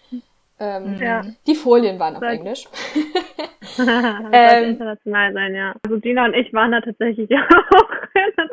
Ähm, 0.58 0.98
ja. 1.00 1.22
Die 1.46 1.54
Folien 1.54 2.00
waren 2.00 2.16
auf 2.16 2.22
Englisch. 2.22 2.68
das 3.76 3.88
ähm, 4.32 4.70
international 4.70 5.32
sein, 5.32 5.54
ja. 5.54 5.74
Also 5.84 5.98
Dina 5.98 6.24
und 6.24 6.34
ich 6.34 6.52
waren 6.52 6.72
da 6.72 6.80
tatsächlich 6.80 7.30
auch 7.36 7.94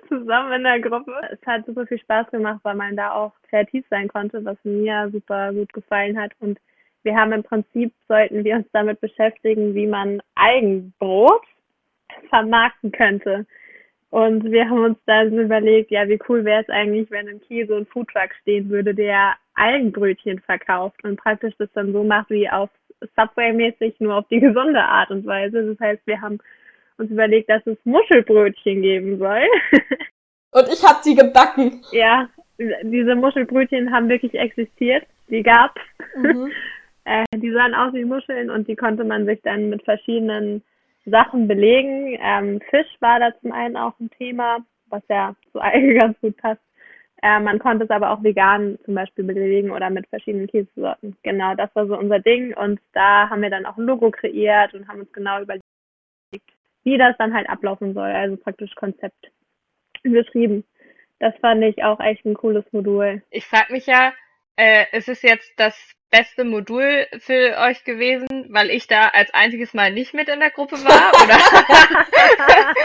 zusammen 0.08 0.54
in 0.54 0.64
der 0.64 0.80
Gruppe. 0.80 1.14
Es 1.32 1.40
hat 1.46 1.66
super 1.66 1.88
viel 1.88 2.00
Spaß 2.00 2.30
gemacht, 2.32 2.60
weil 2.64 2.76
man 2.76 2.96
da 2.96 3.14
auch 3.14 3.34
kreativ 3.50 3.86
sein 3.90 4.08
konnte, 4.08 4.44
was 4.44 4.58
mir 4.64 5.10
super 5.12 5.54
gut 5.54 5.72
gefallen 5.74 6.20
hat. 6.20 6.32
Und 6.40 6.60
wir 7.04 7.16
haben 7.16 7.32
im 7.32 7.44
Prinzip, 7.44 7.94
sollten 8.08 8.44
wir 8.44 8.56
uns 8.56 8.68
damit 8.74 9.00
beschäftigen, 9.02 9.74
wie 9.74 9.88
man 9.88 10.22
Eigenbrot 10.36 11.44
vermarkten 12.30 12.92
könnte. 12.92 13.46
Und 14.10 14.44
wir 14.52 14.70
haben 14.70 14.84
uns 14.84 14.98
dann 15.06 15.38
überlegt, 15.40 15.90
ja, 15.90 16.08
wie 16.08 16.20
cool 16.28 16.44
wäre 16.44 16.62
es 16.62 16.70
eigentlich, 16.70 17.10
wenn 17.12 17.30
in 17.30 17.40
Kiel 17.40 17.66
so 17.68 17.76
ein 17.76 17.86
Foodtruck 17.86 18.34
stehen 18.42 18.70
würde, 18.70 18.94
der 18.94 19.36
Algenbrötchen 19.54 20.40
verkauft 20.40 21.04
und 21.04 21.18
praktisch 21.18 21.54
das 21.58 21.70
dann 21.74 21.94
so 21.94 22.04
macht 22.04 22.30
wie 22.30 22.50
auf 22.50 22.70
Subway-mäßig, 23.16 24.00
nur 24.00 24.16
auf 24.16 24.28
die 24.30 24.40
gesunde 24.40 24.82
Art 24.82 25.12
und 25.12 25.26
Weise. 25.26 25.64
Das 25.64 25.80
heißt, 25.80 26.02
wir 26.06 26.22
haben 26.22 26.40
uns 26.98 27.12
überlegt, 27.12 27.50
dass 27.50 27.66
es 27.66 27.78
Muschelbrötchen 27.84 28.82
geben 28.82 29.18
soll. 29.18 29.44
Und 30.52 30.68
ich 30.68 30.84
habe 30.84 31.00
sie 31.02 31.16
gebacken. 31.16 31.82
Ja, 31.94 32.30
diese 32.58 33.16
Muschelbrötchen 33.16 33.92
haben 33.92 34.10
wirklich 34.10 34.34
existiert. 34.34 35.06
Die 35.30 35.44
gab's. 35.44 35.82
Mhm. 36.18 36.52
äh, 37.06 37.24
die 37.36 37.52
sahen 37.52 37.74
aus 37.74 37.94
wie 37.94 38.06
Muscheln 38.06 38.50
und 38.50 38.68
die 38.68 38.76
konnte 38.76 39.04
man 39.04 39.26
sich 39.26 39.42
dann 39.44 39.70
mit 39.70 39.84
verschiedenen 39.84 40.62
Sachen 41.06 41.48
belegen. 41.48 42.18
Ähm, 42.22 42.60
Fisch 42.70 42.96
war 43.00 43.20
da 43.20 43.32
zum 43.42 43.52
einen 43.52 43.78
auch 43.78 43.98
ein 44.00 44.12
Thema, 44.18 44.60
was 44.88 45.02
ja 45.10 45.36
zu 45.52 45.60
Alge 45.60 45.94
ganz 46.00 46.20
gut 46.20 46.38
passt. 46.38 46.62
Äh, 47.22 47.40
man 47.40 47.60
konnte 47.60 47.84
es 47.84 47.90
aber 47.92 48.12
auch 48.12 48.24
vegan 48.24 48.80
zum 48.84 48.96
Beispiel 48.96 49.24
belegen 49.24 49.72
oder 49.72 49.90
mit 49.90 50.08
verschiedenen 50.08 50.48
Käsesorten. 50.48 51.16
Genau, 51.22 51.54
das 51.56 51.74
war 51.76 51.86
so 51.86 51.98
unser 51.98 52.20
Ding 52.20 52.56
und 52.56 52.80
da 52.94 53.30
haben 53.30 53.44
wir 53.44 53.52
dann 53.52 53.66
auch 53.66 53.78
ein 53.78 53.86
Logo 53.86 54.10
kreiert 54.10 54.74
und 54.74 54.88
haben 54.88 55.02
uns 55.02 55.14
genau 55.14 55.42
überlegt, 55.42 55.64
wie 56.84 56.98
das 56.98 57.16
dann 57.18 57.34
halt 57.34 57.48
ablaufen 57.48 57.94
soll, 57.94 58.10
also 58.10 58.38
praktisch 58.38 58.74
Konzept 58.74 59.32
beschrieben. 60.04 60.64
Das 61.20 61.36
fand 61.38 61.64
ich 61.64 61.84
auch 61.84 62.00
echt 62.00 62.26
ein 62.26 62.34
cooles 62.34 62.66
Modul. 62.72 63.22
Ich 63.30 63.46
frage 63.46 63.72
mich 63.74 63.86
ja, 63.86 64.14
äh, 64.56 64.86
ist 64.98 65.08
es 65.08 65.22
jetzt 65.22 65.54
das 65.58 65.94
beste 66.12 66.44
Modul 66.44 67.08
für 67.20 67.58
euch 67.58 67.84
gewesen, 67.86 68.48
weil 68.50 68.70
ich 68.70 68.88
da 68.88 69.08
als 69.08 69.34
einziges 69.34 69.74
Mal 69.74 69.94
nicht 69.94 70.14
mit 70.14 70.28
in 70.28 70.40
der 70.40 70.52
Gruppe 70.52 70.76
war? 70.76 71.12
Oder? 71.24 71.38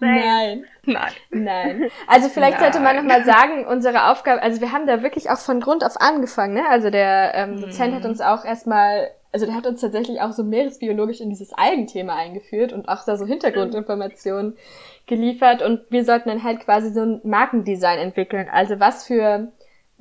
Nein. 0.00 0.64
Nein. 0.84 1.12
Nein. 1.30 1.90
Also 2.06 2.28
vielleicht 2.28 2.60
Nein. 2.60 2.72
sollte 2.72 2.84
man 2.84 2.96
nochmal 2.96 3.24
sagen, 3.24 3.66
unsere 3.66 4.10
Aufgabe, 4.10 4.42
also 4.42 4.60
wir 4.60 4.72
haben 4.72 4.86
da 4.86 5.02
wirklich 5.02 5.30
auch 5.30 5.38
von 5.38 5.60
Grund 5.60 5.82
auf 5.82 5.98
angefangen, 5.98 6.54
ne? 6.54 6.68
Also 6.68 6.90
der 6.90 7.32
ähm, 7.34 7.60
Dozent 7.60 7.92
mhm. 7.92 7.96
hat 7.96 8.04
uns 8.04 8.20
auch 8.20 8.44
erstmal, 8.44 9.10
also 9.32 9.46
der 9.46 9.54
hat 9.54 9.66
uns 9.66 9.80
tatsächlich 9.80 10.20
auch 10.20 10.32
so 10.32 10.44
meeresbiologisch 10.44 11.20
in 11.20 11.30
dieses 11.30 11.54
Algenthema 11.54 12.14
eingeführt 12.14 12.74
und 12.74 12.88
auch 12.88 13.04
da 13.06 13.16
so 13.16 13.24
Hintergrundinformationen 13.24 14.58
geliefert 15.06 15.62
und 15.62 15.80
wir 15.90 16.04
sollten 16.04 16.28
dann 16.28 16.42
halt 16.42 16.60
quasi 16.60 16.92
so 16.92 17.00
ein 17.00 17.20
Markendesign 17.24 17.98
entwickeln. 17.98 18.48
Also 18.52 18.80
was 18.80 19.06
für 19.06 19.48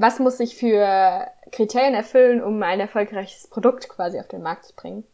was 0.03 0.19
muss 0.19 0.37
sich 0.37 0.57
für 0.57 1.27
Kriterien 1.53 1.93
erfüllen, 1.93 2.43
um 2.43 2.61
ein 2.61 2.81
erfolgreiches 2.81 3.47
Produkt 3.47 3.87
quasi 3.87 4.19
auf 4.19 4.27
den 4.27 4.41
Markt 4.41 4.65
zu 4.65 4.75
bringen. 4.75 5.05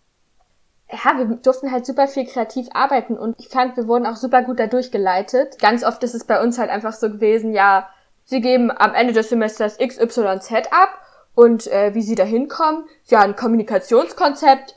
Ja, 0.92 1.16
wir 1.16 1.26
durften 1.26 1.72
halt 1.72 1.86
super 1.86 2.08
viel 2.08 2.26
kreativ 2.26 2.70
arbeiten 2.74 3.16
und 3.16 3.36
ich 3.40 3.50
fand, 3.50 3.78
wir 3.78 3.88
wurden 3.88 4.08
auch 4.08 4.16
super 4.16 4.42
gut 4.42 4.60
dadurch 4.60 4.90
geleitet. 4.90 5.60
Ganz 5.60 5.84
oft 5.84 6.04
ist 6.04 6.16
es 6.16 6.24
bei 6.24 6.42
uns 6.42 6.58
halt 6.58 6.72
einfach 6.72 6.94
so 6.94 7.12
gewesen, 7.12 7.54
ja, 7.54 7.88
sie 8.26 8.42
geben 8.42 8.72
am 8.76 8.96
Ende 8.96 9.14
des 9.14 9.30
Semesters 9.30 9.78
XYZ 9.78 10.52
ab 10.72 11.00
und 11.36 11.68
äh, 11.68 11.94
wie 11.94 12.02
sie 12.02 12.16
da 12.16 12.24
hinkommen, 12.24 12.86
ja, 13.06 13.20
ein 13.20 13.36
Kommunikationskonzept. 13.36 14.74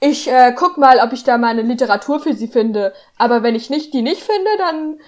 Ich 0.00 0.30
äh, 0.30 0.54
guck 0.56 0.78
mal, 0.78 0.98
ob 1.00 1.12
ich 1.12 1.24
da 1.24 1.36
mal 1.36 1.50
eine 1.50 1.60
Literatur 1.60 2.20
für 2.20 2.32
sie 2.32 2.48
finde, 2.48 2.94
aber 3.18 3.42
wenn 3.42 3.54
ich 3.54 3.68
nicht 3.68 3.92
die 3.92 4.00
nicht 4.02 4.22
finde, 4.22 4.50
dann 4.56 4.98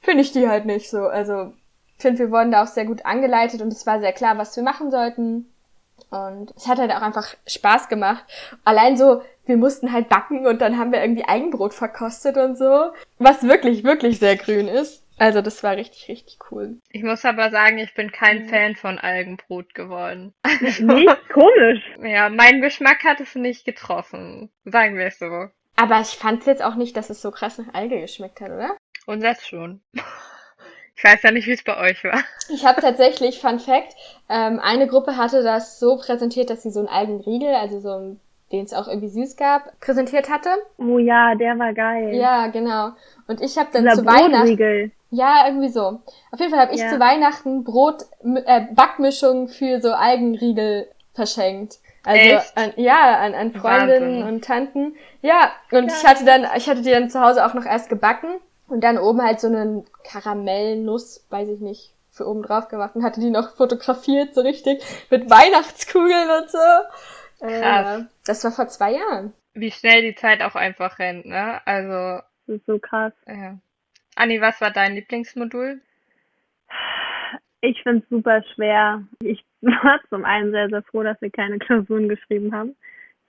finde 0.00 0.20
ich 0.20 0.32
die 0.32 0.50
halt 0.50 0.66
nicht 0.66 0.90
so. 0.90 1.04
Also 1.04 1.54
finde, 2.00 2.20
wir 2.20 2.30
wurden 2.30 2.52
da 2.52 2.62
auch 2.62 2.68
sehr 2.68 2.84
gut 2.84 3.04
angeleitet 3.04 3.62
und 3.62 3.72
es 3.72 3.86
war 3.86 4.00
sehr 4.00 4.12
klar, 4.12 4.38
was 4.38 4.56
wir 4.56 4.62
machen 4.62 4.90
sollten. 4.90 5.52
Und 6.10 6.52
es 6.56 6.66
hat 6.66 6.78
halt 6.78 6.90
auch 6.90 7.02
einfach 7.02 7.34
Spaß 7.46 7.88
gemacht. 7.88 8.24
Allein 8.64 8.96
so, 8.96 9.22
wir 9.46 9.56
mussten 9.56 9.92
halt 9.92 10.08
backen 10.08 10.46
und 10.46 10.60
dann 10.60 10.78
haben 10.78 10.92
wir 10.92 11.00
irgendwie 11.00 11.24
Eigenbrot 11.24 11.74
verkostet 11.74 12.36
und 12.36 12.56
so. 12.56 12.92
Was 13.18 13.42
wirklich, 13.42 13.84
wirklich 13.84 14.18
sehr 14.18 14.36
grün 14.36 14.66
ist. 14.66 15.04
Also 15.18 15.42
das 15.42 15.62
war 15.62 15.76
richtig, 15.76 16.08
richtig 16.08 16.38
cool. 16.50 16.78
Ich 16.88 17.02
muss 17.02 17.26
aber 17.26 17.50
sagen, 17.50 17.76
ich 17.76 17.92
bin 17.94 18.10
kein 18.10 18.44
mhm. 18.44 18.48
Fan 18.48 18.74
von 18.74 18.98
Algenbrot 18.98 19.74
geworden. 19.74 20.32
Also, 20.42 20.84
nicht 20.84 21.28
komisch. 21.32 21.84
Ja, 22.02 22.30
mein 22.30 22.62
Geschmack 22.62 23.04
hat 23.04 23.20
es 23.20 23.34
nicht 23.34 23.66
getroffen. 23.66 24.48
Sagen 24.64 24.96
wir 24.96 25.06
es 25.06 25.18
so. 25.18 25.48
Aber 25.76 26.00
ich 26.00 26.16
fand 26.16 26.46
jetzt 26.46 26.62
auch 26.62 26.74
nicht, 26.74 26.96
dass 26.96 27.10
es 27.10 27.20
so 27.20 27.30
krass 27.30 27.58
nach 27.58 27.74
Alge 27.74 28.00
geschmeckt 28.00 28.40
hat, 28.40 28.50
oder? 28.50 28.76
Und 29.06 29.22
das 29.22 29.46
schon. 29.46 29.82
Ich 31.00 31.04
weiß 31.04 31.22
ja 31.22 31.30
nicht, 31.30 31.46
wie 31.46 31.52
es 31.52 31.64
bei 31.64 31.78
euch 31.78 32.04
war. 32.04 32.22
Ich 32.50 32.66
habe 32.66 32.82
tatsächlich, 32.82 33.40
Fun 33.40 33.58
Fact, 33.58 33.96
ähm, 34.28 34.60
eine 34.62 34.86
Gruppe 34.86 35.16
hatte 35.16 35.42
das 35.42 35.80
so 35.80 35.96
präsentiert, 35.96 36.50
dass 36.50 36.62
sie 36.62 36.70
so 36.70 36.80
einen 36.80 36.88
Algenriegel, 36.88 37.54
also 37.54 37.80
so 37.80 37.90
ein 37.90 38.20
den 38.52 38.64
es 38.64 38.74
auch 38.74 38.88
irgendwie 38.88 39.08
süß 39.08 39.36
gab, 39.36 39.78
präsentiert 39.78 40.28
hatte. 40.28 40.50
Oh 40.76 40.98
ja, 40.98 41.36
der 41.36 41.56
war 41.56 41.72
geil. 41.72 42.16
Ja, 42.16 42.48
genau. 42.48 42.90
Und 43.28 43.40
ich 43.40 43.56
habe 43.56 43.68
dann 43.72 43.84
Dieser 43.84 43.98
zu 43.98 44.04
Weihnachten. 44.04 44.92
Ja, 45.10 45.44
irgendwie 45.46 45.68
so. 45.68 46.00
Auf 46.32 46.40
jeden 46.40 46.50
Fall 46.50 46.60
habe 46.60 46.74
ich 46.74 46.80
ja. 46.80 46.88
zu 46.88 46.98
Weihnachten 46.98 47.62
Brot, 47.62 48.06
äh, 48.44 48.62
Backmischung 48.72 49.46
für 49.46 49.80
so 49.80 49.92
Algenriegel 49.92 50.88
verschenkt. 51.14 51.76
Also 52.02 52.40
an, 52.56 52.72
ja, 52.74 53.20
an, 53.20 53.34
an 53.34 53.52
Freundinnen 53.52 54.22
Wahnsinn. 54.22 54.34
und 54.34 54.44
Tanten. 54.44 54.96
Ja, 55.22 55.52
und 55.70 55.88
ja. 55.88 55.94
ich 55.96 56.04
hatte 56.04 56.24
dann, 56.24 56.46
ich 56.56 56.68
hatte 56.68 56.82
die 56.82 56.90
dann 56.90 57.08
zu 57.08 57.20
Hause 57.20 57.46
auch 57.46 57.54
noch 57.54 57.64
erst 57.64 57.88
gebacken 57.88 58.40
und 58.70 58.82
dann 58.82 58.98
oben 58.98 59.22
halt 59.22 59.40
so 59.40 59.48
einen 59.48 59.84
Karamellnuss, 60.04 61.26
weiß 61.30 61.48
ich 61.48 61.60
nicht, 61.60 61.92
für 62.10 62.26
oben 62.26 62.42
drauf 62.42 62.68
gemacht 62.68 62.94
und 62.94 63.02
hatte 63.02 63.20
die 63.20 63.30
noch 63.30 63.56
fotografiert, 63.56 64.34
so 64.34 64.40
richtig, 64.40 64.82
mit 65.10 65.30
Weihnachtskugeln 65.30 66.28
und 66.40 66.50
so. 66.50 67.46
Äh, 67.46 67.60
krass. 67.60 68.00
Äh, 68.00 68.04
das 68.24 68.44
war 68.44 68.52
vor 68.52 68.68
zwei 68.68 68.92
Jahren. 68.92 69.32
Wie 69.54 69.70
schnell 69.70 70.02
die 70.02 70.14
Zeit 70.14 70.42
auch 70.42 70.54
einfach 70.54 70.98
rennt, 70.98 71.26
ne? 71.26 71.60
Also. 71.66 72.22
Das 72.46 72.56
ist 72.56 72.66
so 72.66 72.78
krass. 72.78 73.12
Ja. 73.26 73.58
Anni, 74.16 74.40
was 74.40 74.60
war 74.60 74.70
dein 74.70 74.94
Lieblingsmodul? 74.94 75.80
Ich 77.60 77.82
find's 77.82 78.08
super 78.08 78.42
schwer. 78.54 79.02
Ich 79.22 79.44
war 79.60 80.00
zum 80.08 80.24
einen 80.24 80.50
sehr, 80.50 80.68
sehr 80.68 80.82
froh, 80.82 81.02
dass 81.02 81.20
wir 81.20 81.30
keine 81.30 81.58
Klausuren 81.58 82.08
geschrieben 82.08 82.54
haben. 82.54 82.76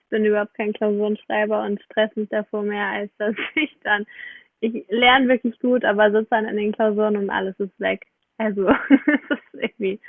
Ich 0.03 0.09
bin 0.09 0.25
überhaupt 0.25 0.53
kein 0.55 0.73
Klausurenschreiber 0.73 1.63
und 1.63 1.81
stress 1.83 2.15
mich 2.15 2.29
davor 2.29 2.63
mehr, 2.63 2.87
als 2.87 3.11
dass 3.17 3.35
ich 3.55 3.75
dann 3.83 4.05
ich 4.61 4.85
lerne 4.89 5.27
wirklich 5.27 5.59
gut, 5.59 5.83
aber 5.83 6.11
sitze 6.11 6.29
dann 6.29 6.45
in 6.45 6.55
den 6.55 6.71
Klausuren 6.71 7.17
und 7.17 7.29
alles 7.29 7.59
ist 7.59 7.77
weg. 7.79 8.05
Also, 8.37 8.67
das 9.29 9.39
ist 9.53 9.61
irgendwie 9.61 9.99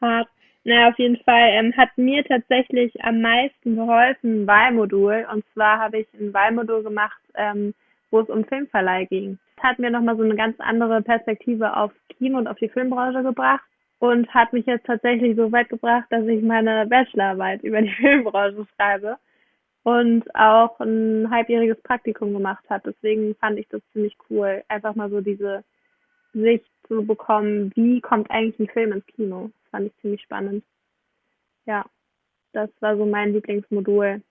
hart. 0.00 0.28
Naja, 0.64 0.88
auf 0.88 0.98
jeden 0.98 1.16
Fall 1.18 1.50
ähm, 1.52 1.74
hat 1.76 1.96
mir 1.96 2.24
tatsächlich 2.24 2.92
am 3.04 3.20
meisten 3.20 3.76
geholfen 3.76 4.42
ein 4.42 4.46
Wahlmodul. 4.46 5.26
Und 5.32 5.44
zwar 5.52 5.78
habe 5.78 6.00
ich 6.00 6.06
ein 6.14 6.34
Wahlmodul 6.34 6.82
gemacht, 6.82 7.20
ähm, 7.34 7.74
wo 8.10 8.20
es 8.20 8.28
um 8.28 8.44
Filmverleih 8.44 9.06
ging. 9.06 9.38
Das 9.56 9.64
hat 9.64 9.78
mir 9.78 9.90
nochmal 9.90 10.16
so 10.16 10.22
eine 10.22 10.36
ganz 10.36 10.58
andere 10.58 11.02
Perspektive 11.02 11.76
auf 11.76 11.92
Kino 12.08 12.38
und 12.38 12.48
auf 12.48 12.58
die 12.58 12.68
Filmbranche 12.68 13.22
gebracht 13.22 13.64
und 13.98 14.32
hat 14.34 14.52
mich 14.52 14.66
jetzt 14.66 14.86
tatsächlich 14.86 15.36
so 15.36 15.50
weit 15.52 15.68
gebracht, 15.68 16.06
dass 16.10 16.26
ich 16.26 16.42
meine 16.42 16.86
Bachelorarbeit 16.86 17.62
über 17.62 17.82
die 17.82 17.90
Filmbranche 18.00 18.66
schreibe 18.76 19.16
und 19.88 20.34
auch 20.34 20.78
ein 20.80 21.30
halbjähriges 21.30 21.80
Praktikum 21.82 22.34
gemacht 22.34 22.64
hat. 22.68 22.84
Deswegen 22.84 23.34
fand 23.36 23.58
ich 23.58 23.68
das 23.68 23.80
ziemlich 23.92 24.16
cool, 24.28 24.62
einfach 24.68 24.94
mal 24.94 25.08
so 25.08 25.22
diese 25.22 25.64
Sicht 26.34 26.66
zu 26.86 27.06
bekommen, 27.06 27.72
wie 27.74 28.02
kommt 28.02 28.30
eigentlich 28.30 28.58
ein 28.58 28.72
Film 28.72 28.92
ins 28.92 29.06
Kino. 29.06 29.50
Das 29.62 29.70
fand 29.70 29.86
ich 29.86 29.96
ziemlich 30.02 30.20
spannend. 30.20 30.62
Ja, 31.64 31.86
das 32.52 32.68
war 32.80 32.98
so 32.98 33.06
mein 33.06 33.32
Lieblingsmodul. 33.32 34.22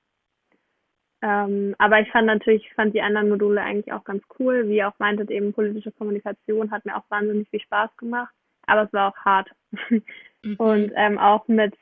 Ähm, 1.24 1.76
aber 1.80 2.02
ich 2.02 2.12
fand 2.12 2.28
natürlich, 2.28 2.72
fand 2.76 2.94
die 2.94 3.02
anderen 3.02 3.30
Module 3.30 3.62
eigentlich 3.62 3.92
auch 3.92 4.04
ganz 4.04 4.24
cool. 4.38 4.68
Wie 4.68 4.78
ihr 4.78 4.88
auch 4.88 5.00
meintet, 5.00 5.32
eben 5.32 5.54
politische 5.54 5.92
Kommunikation 5.92 6.70
hat 6.70 6.86
mir 6.86 6.96
auch 6.96 7.10
wahnsinnig 7.10 7.50
viel 7.50 7.62
Spaß 7.62 7.98
gemacht. 7.98 8.34
Aber 8.68 8.84
es 8.84 8.94
war 8.94 9.10
auch 9.12 9.18
hart. 9.26 9.50
Mhm. 10.44 10.56
Und 10.58 10.92
ähm, 10.96 11.18
auch 11.18 11.48
mit 11.48 11.74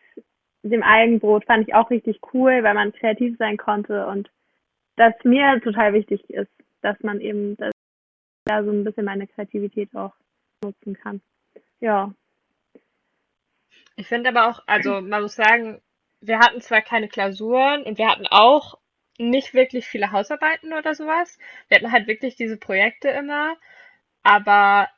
dem 0.69 0.83
Algenbrot 0.83 1.45
fand 1.45 1.67
ich 1.67 1.75
auch 1.75 1.89
richtig 1.89 2.19
cool, 2.33 2.63
weil 2.63 2.73
man 2.73 2.91
kreativ 2.91 3.37
sein 3.37 3.57
konnte 3.57 4.07
und 4.07 4.29
das 4.95 5.13
mir 5.23 5.61
total 5.61 5.93
wichtig 5.93 6.29
ist, 6.29 6.51
dass 6.81 6.99
man 7.01 7.21
eben 7.21 7.55
das, 7.57 7.71
da 8.45 8.63
so 8.63 8.71
ein 8.71 8.83
bisschen 8.83 9.05
meine 9.05 9.27
Kreativität 9.27 9.93
auch 9.95 10.13
nutzen 10.63 10.95
kann. 10.95 11.21
Ja. 11.79 12.13
Ich 13.95 14.07
finde 14.07 14.29
aber 14.29 14.49
auch, 14.49 14.63
also 14.65 15.01
man 15.01 15.21
muss 15.21 15.35
sagen, 15.35 15.81
wir 16.21 16.39
hatten 16.39 16.61
zwar 16.61 16.81
keine 16.81 17.07
Klausuren 17.07 17.83
und 17.83 17.97
wir 17.97 18.09
hatten 18.09 18.27
auch 18.27 18.77
nicht 19.17 19.53
wirklich 19.53 19.85
viele 19.85 20.11
Hausarbeiten 20.11 20.73
oder 20.73 20.95
sowas. 20.95 21.37
Wir 21.67 21.77
hatten 21.77 21.91
halt 21.91 22.07
wirklich 22.07 22.35
diese 22.35 22.57
Projekte 22.57 23.09
immer, 23.09 23.55
aber 24.23 24.89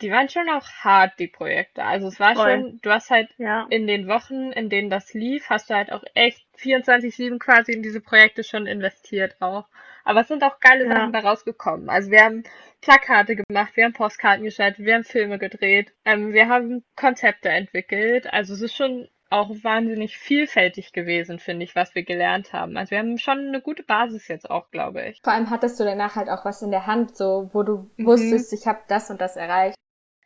die 0.00 0.10
waren 0.10 0.28
schon 0.28 0.48
auch 0.48 0.66
hart, 0.82 1.18
die 1.18 1.26
Projekte. 1.26 1.84
Also 1.84 2.08
es 2.08 2.18
war 2.20 2.34
Voll. 2.34 2.50
schon, 2.50 2.80
du 2.82 2.90
hast 2.90 3.10
halt 3.10 3.28
ja. 3.38 3.66
in 3.70 3.86
den 3.86 4.08
Wochen, 4.08 4.52
in 4.52 4.68
denen 4.68 4.90
das 4.90 5.14
lief, 5.14 5.50
hast 5.50 5.70
du 5.70 5.74
halt 5.74 5.92
auch 5.92 6.02
echt 6.14 6.44
24-7 6.58 7.38
quasi 7.38 7.72
in 7.72 7.82
diese 7.82 8.00
Projekte 8.00 8.44
schon 8.44 8.66
investiert 8.66 9.36
auch. 9.40 9.66
Aber 10.04 10.22
es 10.22 10.28
sind 10.28 10.42
auch 10.42 10.60
geile 10.60 10.86
ja. 10.86 10.92
Sachen 10.92 11.12
da 11.12 11.20
rausgekommen. 11.20 11.88
Also 11.88 12.10
wir 12.10 12.24
haben 12.24 12.44
Plakate 12.80 13.36
gemacht, 13.36 13.76
wir 13.76 13.84
haben 13.84 13.92
Postkarten 13.92 14.44
geschaltet, 14.44 14.84
wir 14.84 14.94
haben 14.94 15.04
Filme 15.04 15.38
gedreht, 15.38 15.92
ähm, 16.04 16.32
wir 16.32 16.48
haben 16.48 16.82
Konzepte 16.96 17.50
entwickelt. 17.50 18.32
Also 18.32 18.54
es 18.54 18.62
ist 18.62 18.74
schon 18.74 19.08
auch 19.30 19.50
wahnsinnig 19.62 20.18
vielfältig 20.18 20.92
gewesen, 20.92 21.38
finde 21.38 21.64
ich, 21.64 21.76
was 21.76 21.94
wir 21.94 22.02
gelernt 22.02 22.52
haben. 22.52 22.76
Also 22.76 22.90
wir 22.90 22.98
haben 22.98 23.16
schon 23.16 23.38
eine 23.38 23.60
gute 23.60 23.84
Basis 23.84 24.26
jetzt 24.26 24.50
auch, 24.50 24.70
glaube 24.70 25.06
ich. 25.06 25.20
Vor 25.22 25.32
allem 25.32 25.50
hattest 25.50 25.78
du 25.78 25.84
danach 25.84 26.16
halt 26.16 26.28
auch 26.28 26.44
was 26.44 26.62
in 26.62 26.72
der 26.72 26.86
Hand, 26.86 27.16
so 27.16 27.48
wo 27.52 27.62
du 27.62 27.90
mhm. 27.96 28.06
wusstest, 28.06 28.52
ich 28.52 28.66
habe 28.66 28.80
das 28.88 29.08
und 29.08 29.20
das 29.20 29.36
erreicht. 29.36 29.76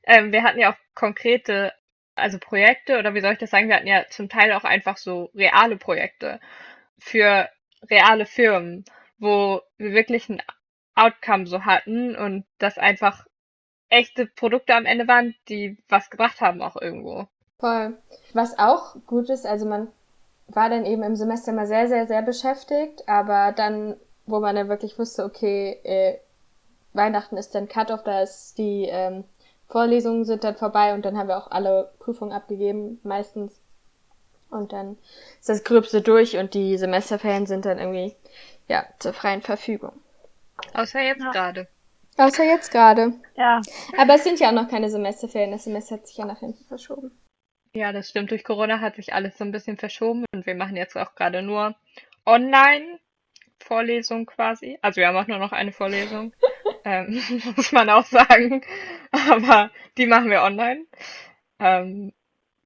Ähm, 0.07 0.33
wir 0.33 0.43
hatten 0.43 0.59
ja 0.59 0.73
auch 0.73 0.77
konkrete, 0.95 1.73
also 2.15 2.39
Projekte 2.39 2.99
oder 2.99 3.15
wie 3.15 3.21
soll 3.21 3.33
ich 3.33 3.39
das 3.39 3.51
sagen? 3.51 3.69
Wir 3.69 3.77
hatten 3.77 3.87
ja 3.87 4.05
zum 4.11 4.29
Teil 4.29 4.53
auch 4.53 4.65
einfach 4.65 4.97
so 4.97 5.31
reale 5.35 5.77
Projekte 5.77 6.41
für 6.99 7.49
reale 7.91 8.27
Firmen, 8.27 8.85
wo 9.19 9.61
wir 9.77 9.93
wirklich 9.93 10.29
ein 10.29 10.43
Outcome 10.95 11.47
so 11.47 11.65
hatten 11.65 12.17
und 12.17 12.45
das 12.59 12.79
einfach 12.79 13.27
echte 13.89 14.27
Produkte 14.27 14.75
am 14.75 14.87
Ende 14.87 15.09
waren, 15.09 15.35
die 15.49 15.77
was 15.89 16.11
gebracht 16.11 16.41
haben 16.41 16.63
auch 16.63 16.77
irgendwo. 16.81 17.27
Voll. 17.59 17.97
Was 18.33 18.59
auch 18.59 18.97
gut 19.07 19.31
ist, 19.31 19.47
also 19.47 19.67
man 19.67 19.89
war 20.49 20.69
dann 20.69 20.85
eben 20.85 21.03
im 21.03 21.17
Semester 21.17 21.53
mal 21.53 21.67
sehr, 21.67 21.89
sehr, 21.89 22.07
sehr 22.07 22.23
beschäftigt, 22.23 23.09
aber 23.09 23.53
dann, 23.53 23.97
wo 24.27 24.41
man 24.41 24.57
dann 24.57 24.69
wirklich 24.69 24.99
wusste, 24.99 25.25
okay, 25.25 25.79
äh, 25.85 26.19
Weihnachten 26.93 27.37
ist 27.37 27.55
dann 27.55 27.69
Cut-off, 27.69 28.03
da 28.05 28.23
ist 28.23 28.59
die 28.59 28.87
ähm, 28.91 29.25
Vorlesungen 29.69 30.25
sind 30.25 30.45
dann 30.45 30.57
vorbei 30.57 30.95
und 30.95 31.05
dann 31.05 31.17
haben 31.17 31.29
wir 31.29 31.39
auch 31.39 31.51
alle 31.51 31.93
Prüfungen 31.99 32.33
abgegeben, 32.33 33.01
meistens. 33.03 33.61
Und 34.51 34.73
dann 34.73 34.97
ist 35.41 35.49
das 35.49 35.65
Gröbste 35.65 36.01
durch 36.01 36.37
und 36.37 36.55
die 36.55 36.79
Semesterferien 36.79 37.47
sind 37.47 37.65
dann 37.65 37.79
irgendwie, 37.79 38.15
ja, 38.69 38.85
zur 38.99 39.13
freien 39.13 39.43
Verfügung. 39.43 39.93
Außer 40.75 41.01
jetzt 41.01 41.23
ja. 41.23 41.33
gerade. 41.33 41.67
Außer 42.17 42.45
jetzt 42.45 42.71
gerade. 42.71 43.15
Ja. 43.37 43.61
Aber 43.99 44.15
es 44.15 44.23
sind 44.23 44.39
ja 44.39 44.49
auch 44.49 44.55
noch 44.55 44.69
keine 44.69 44.89
Semesterferien. 44.89 45.51
Das 45.51 45.65
Semester 45.65 45.97
hat 45.97 46.07
sich 46.07 46.17
ja 46.17 46.25
nach 46.25 46.39
hinten 46.39 46.65
verschoben. 46.67 47.11
Ja, 47.75 47.93
das 47.93 48.09
stimmt. 48.09 48.31
Durch 48.31 48.45
Corona 48.45 48.81
hat 48.81 48.95
sich 48.95 49.13
alles 49.13 49.37
so 49.37 49.45
ein 49.45 49.51
bisschen 49.51 49.77
verschoben 49.77 50.25
und 50.33 50.47
wir 50.47 50.55
machen 50.55 50.77
jetzt 50.77 50.97
auch 50.97 51.17
gerade 51.17 51.43
nur 51.43 51.75
online 52.25 53.01
Vorlesung 53.59 54.27
quasi. 54.27 54.79
Also 54.81 55.01
wir 55.01 55.09
haben 55.09 55.17
auch 55.17 55.27
nur 55.27 55.39
noch 55.39 55.53
eine 55.53 55.73
Vorlesung, 55.73 56.33
ähm, 56.85 57.21
muss 57.57 57.73
man 57.73 57.91
auch 57.91 58.05
sagen. 58.05 58.63
Aber 59.11 59.71
die 59.97 60.07
machen 60.07 60.31
wir 60.31 60.43
online. 60.43 60.85
Ähm, 61.59 62.13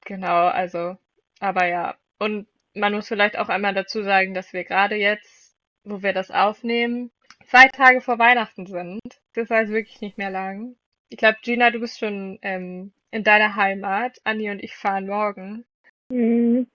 genau, 0.05 0.47
also, 0.47 0.97
aber 1.41 1.67
ja. 1.67 1.97
Und 2.19 2.49
man 2.75 2.95
muss 2.95 3.09
vielleicht 3.09 3.39
auch 3.39 3.49
einmal 3.49 3.75
dazu 3.75 4.03
sagen, 4.03 4.35
dass 4.35 4.53
wir 4.53 4.65
gerade 4.65 4.97
jetzt, 4.97 5.57
wo 5.85 6.03
wir 6.03 6.13
das 6.13 6.31
aufnehmen, 6.31 7.11
zwei 7.47 7.69
Tage 7.69 8.01
vor 8.01 8.19
Weihnachten 8.19 8.67
sind. 8.67 9.01
Das 9.35 9.51
heißt 9.51 9.73
wirklich 9.73 10.01
nicht 10.01 10.19
mehr 10.19 10.31
lang. 10.31 10.77
Ich 11.09 11.19
glaube, 11.19 11.39
Gina, 11.43 11.71
du 11.71 11.81
bist 11.81 11.99
schon 11.99 12.39
ähm, 12.43 12.93
in 13.11 13.25
deiner 13.25 13.57
Heimat. 13.57 14.21
Anni 14.25 14.51
und 14.51 14.63
ich 14.63 14.77
fahren 14.77 15.07
morgen. 15.07 15.65
Mhm. 16.11 16.69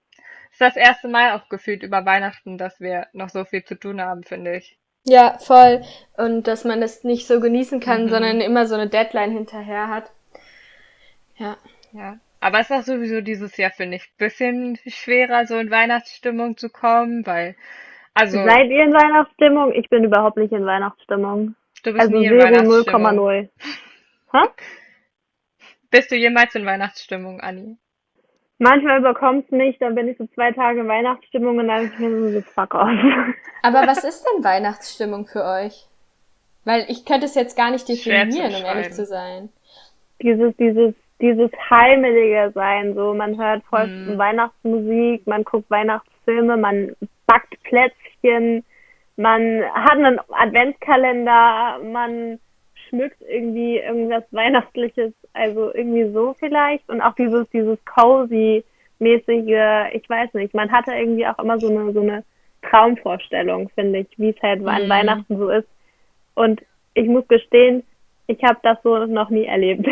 ist 0.52 0.62
das 0.62 0.76
erste 0.76 1.08
Mal 1.08 1.34
auch 1.34 1.50
gefühlt 1.50 1.84
über 1.84 2.06
Weihnachten, 2.06 2.58
dass 2.58 2.80
wir 2.80 3.08
noch 3.14 3.30
so 3.30 3.46
viel 3.46 3.64
zu 3.64 3.76
tun 3.76 4.02
haben, 4.02 4.24
finde 4.24 4.58
ich. 4.58 4.78
Ja, 5.06 5.38
voll. 5.40 5.84
Und 6.18 6.48
dass 6.48 6.64
man 6.64 6.82
das 6.82 7.04
nicht 7.04 7.28
so 7.28 7.40
genießen 7.40 7.80
kann, 7.80 8.06
mhm. 8.06 8.10
sondern 8.10 8.42
immer 8.42 8.66
so 8.66 8.76
eine 8.76 8.88
Deadline 8.88 9.32
hinterher 9.32 9.90
hat. 9.90 10.12
Ja. 11.38 11.58
Ja. 11.92 12.18
Aber 12.40 12.60
es 12.60 12.70
ist 12.70 12.76
auch 12.76 12.84
sowieso 12.84 13.22
dieses 13.22 13.56
Jahr, 13.58 13.72
finde 13.72 13.98
ich, 13.98 14.12
bisschen 14.18 14.78
schwerer, 14.88 15.46
so 15.46 15.58
in 15.58 15.72
Weihnachtsstimmung 15.72 16.58
zu 16.58 16.70
kommen, 16.70 17.26
weil 17.26 17.56
also, 18.14 18.44
Seid 18.44 18.70
ihr 18.70 18.84
in 18.84 18.94
Weihnachtsstimmung? 18.94 19.74
Ich 19.74 19.90
bin 19.90 20.04
überhaupt 20.04 20.38
nicht 20.38 20.52
in 20.52 20.66
Weihnachtsstimmung. 20.66 21.56
Du 21.84 21.94
bist 21.94 22.02
also 22.02 22.18
nie 22.18 22.28
in 22.28 22.38
Weihnachtsstimmung. 22.38 23.20
0,0. 23.20 23.50
Ha? 24.34 24.52
Bist 25.92 26.10
du 26.10 26.16
jemals 26.16 26.56
in 26.56 26.66
Weihnachtsstimmung, 26.66 27.40
Anni? 27.40 27.78
Manchmal 28.60 29.00
überkommt 29.00 29.46
es 29.46 29.52
mich, 29.52 29.78
dann 29.80 29.96
bin 29.96 30.08
ich 30.08 30.18
so 30.18 30.28
zwei 30.36 30.52
Tage 30.52 30.82
in 30.82 30.88
Weihnachtsstimmung 30.88 31.58
und 31.58 31.68
dann 31.68 31.90
bin 31.98 32.28
ich 32.28 32.46
so 32.46 32.52
fuck 32.52 32.76
off. 32.76 32.88
Aber 33.64 33.88
was 33.88 34.04
ist 34.04 34.24
denn 34.24 34.44
Weihnachtsstimmung 34.44 35.26
für 35.26 35.44
euch? 35.44 35.88
Weil 36.66 36.86
ich 36.88 37.06
könnte 37.06 37.26
es 37.26 37.36
jetzt 37.36 37.58
gar 37.58 37.72
nicht 37.72 37.88
definieren, 37.90 38.56
um 38.56 38.66
ehrlich 38.66 38.92
zu 38.92 39.06
sein. 39.06 39.50
Dieses, 40.22 40.56
dieses, 40.58 40.94
dieses 41.20 41.52
heimelige 41.70 42.52
Sein, 42.54 42.96
so 42.96 43.14
man 43.14 43.38
hört 43.38 43.64
voll 43.66 43.88
mm. 43.88 44.18
Weihnachtsmusik, 44.18 45.28
man 45.28 45.44
guckt 45.44 45.70
Weihnachtsfilme, 45.70 46.56
man 46.56 46.96
backt 47.26 47.62
Plätzchen, 47.64 48.64
man 49.18 49.64
hat 49.74 49.98
einen 49.98 50.20
Adventskalender, 50.30 51.80
man 51.92 52.40
schmückt 52.94 53.22
irgendwie 53.28 53.80
irgendwas 53.80 54.24
Weihnachtliches, 54.30 55.14
also 55.34 55.74
irgendwie 55.74 56.12
so 56.14 56.36
vielleicht 56.38 56.88
und 56.90 57.02
auch 57.02 57.16
dieses, 57.16 57.50
dieses 57.50 57.80
cozy 57.86 58.64
mäßige, 59.00 59.92
ich 59.94 60.08
weiß 60.08 60.36
nicht, 60.36 60.54
man 60.54 60.72
hatte 60.72 60.92
irgendwie 60.92 61.26
auch 61.26 61.40
immer 61.40 61.60
so 61.60 61.70
eine, 61.70 61.92
so 61.92 62.02
eine 62.02 62.24
Traumvorstellung, 62.62 63.70
finde 63.70 64.00
ich, 64.00 64.08
wie 64.18 64.30
es 64.30 64.42
halt 64.44 64.62
mhm. 64.62 64.68
an 64.68 64.90
Weihnachten 64.90 65.38
so 65.38 65.50
ist. 65.50 65.68
Und 66.36 66.62
ich 66.94 67.08
muss 67.08 67.28
gestehen, 67.28 67.84
ich 68.28 68.42
habe 68.44 68.60
das 68.62 68.78
so 68.84 69.06
noch 69.08 69.32
nie 69.32 69.46
erlebt. 69.46 69.86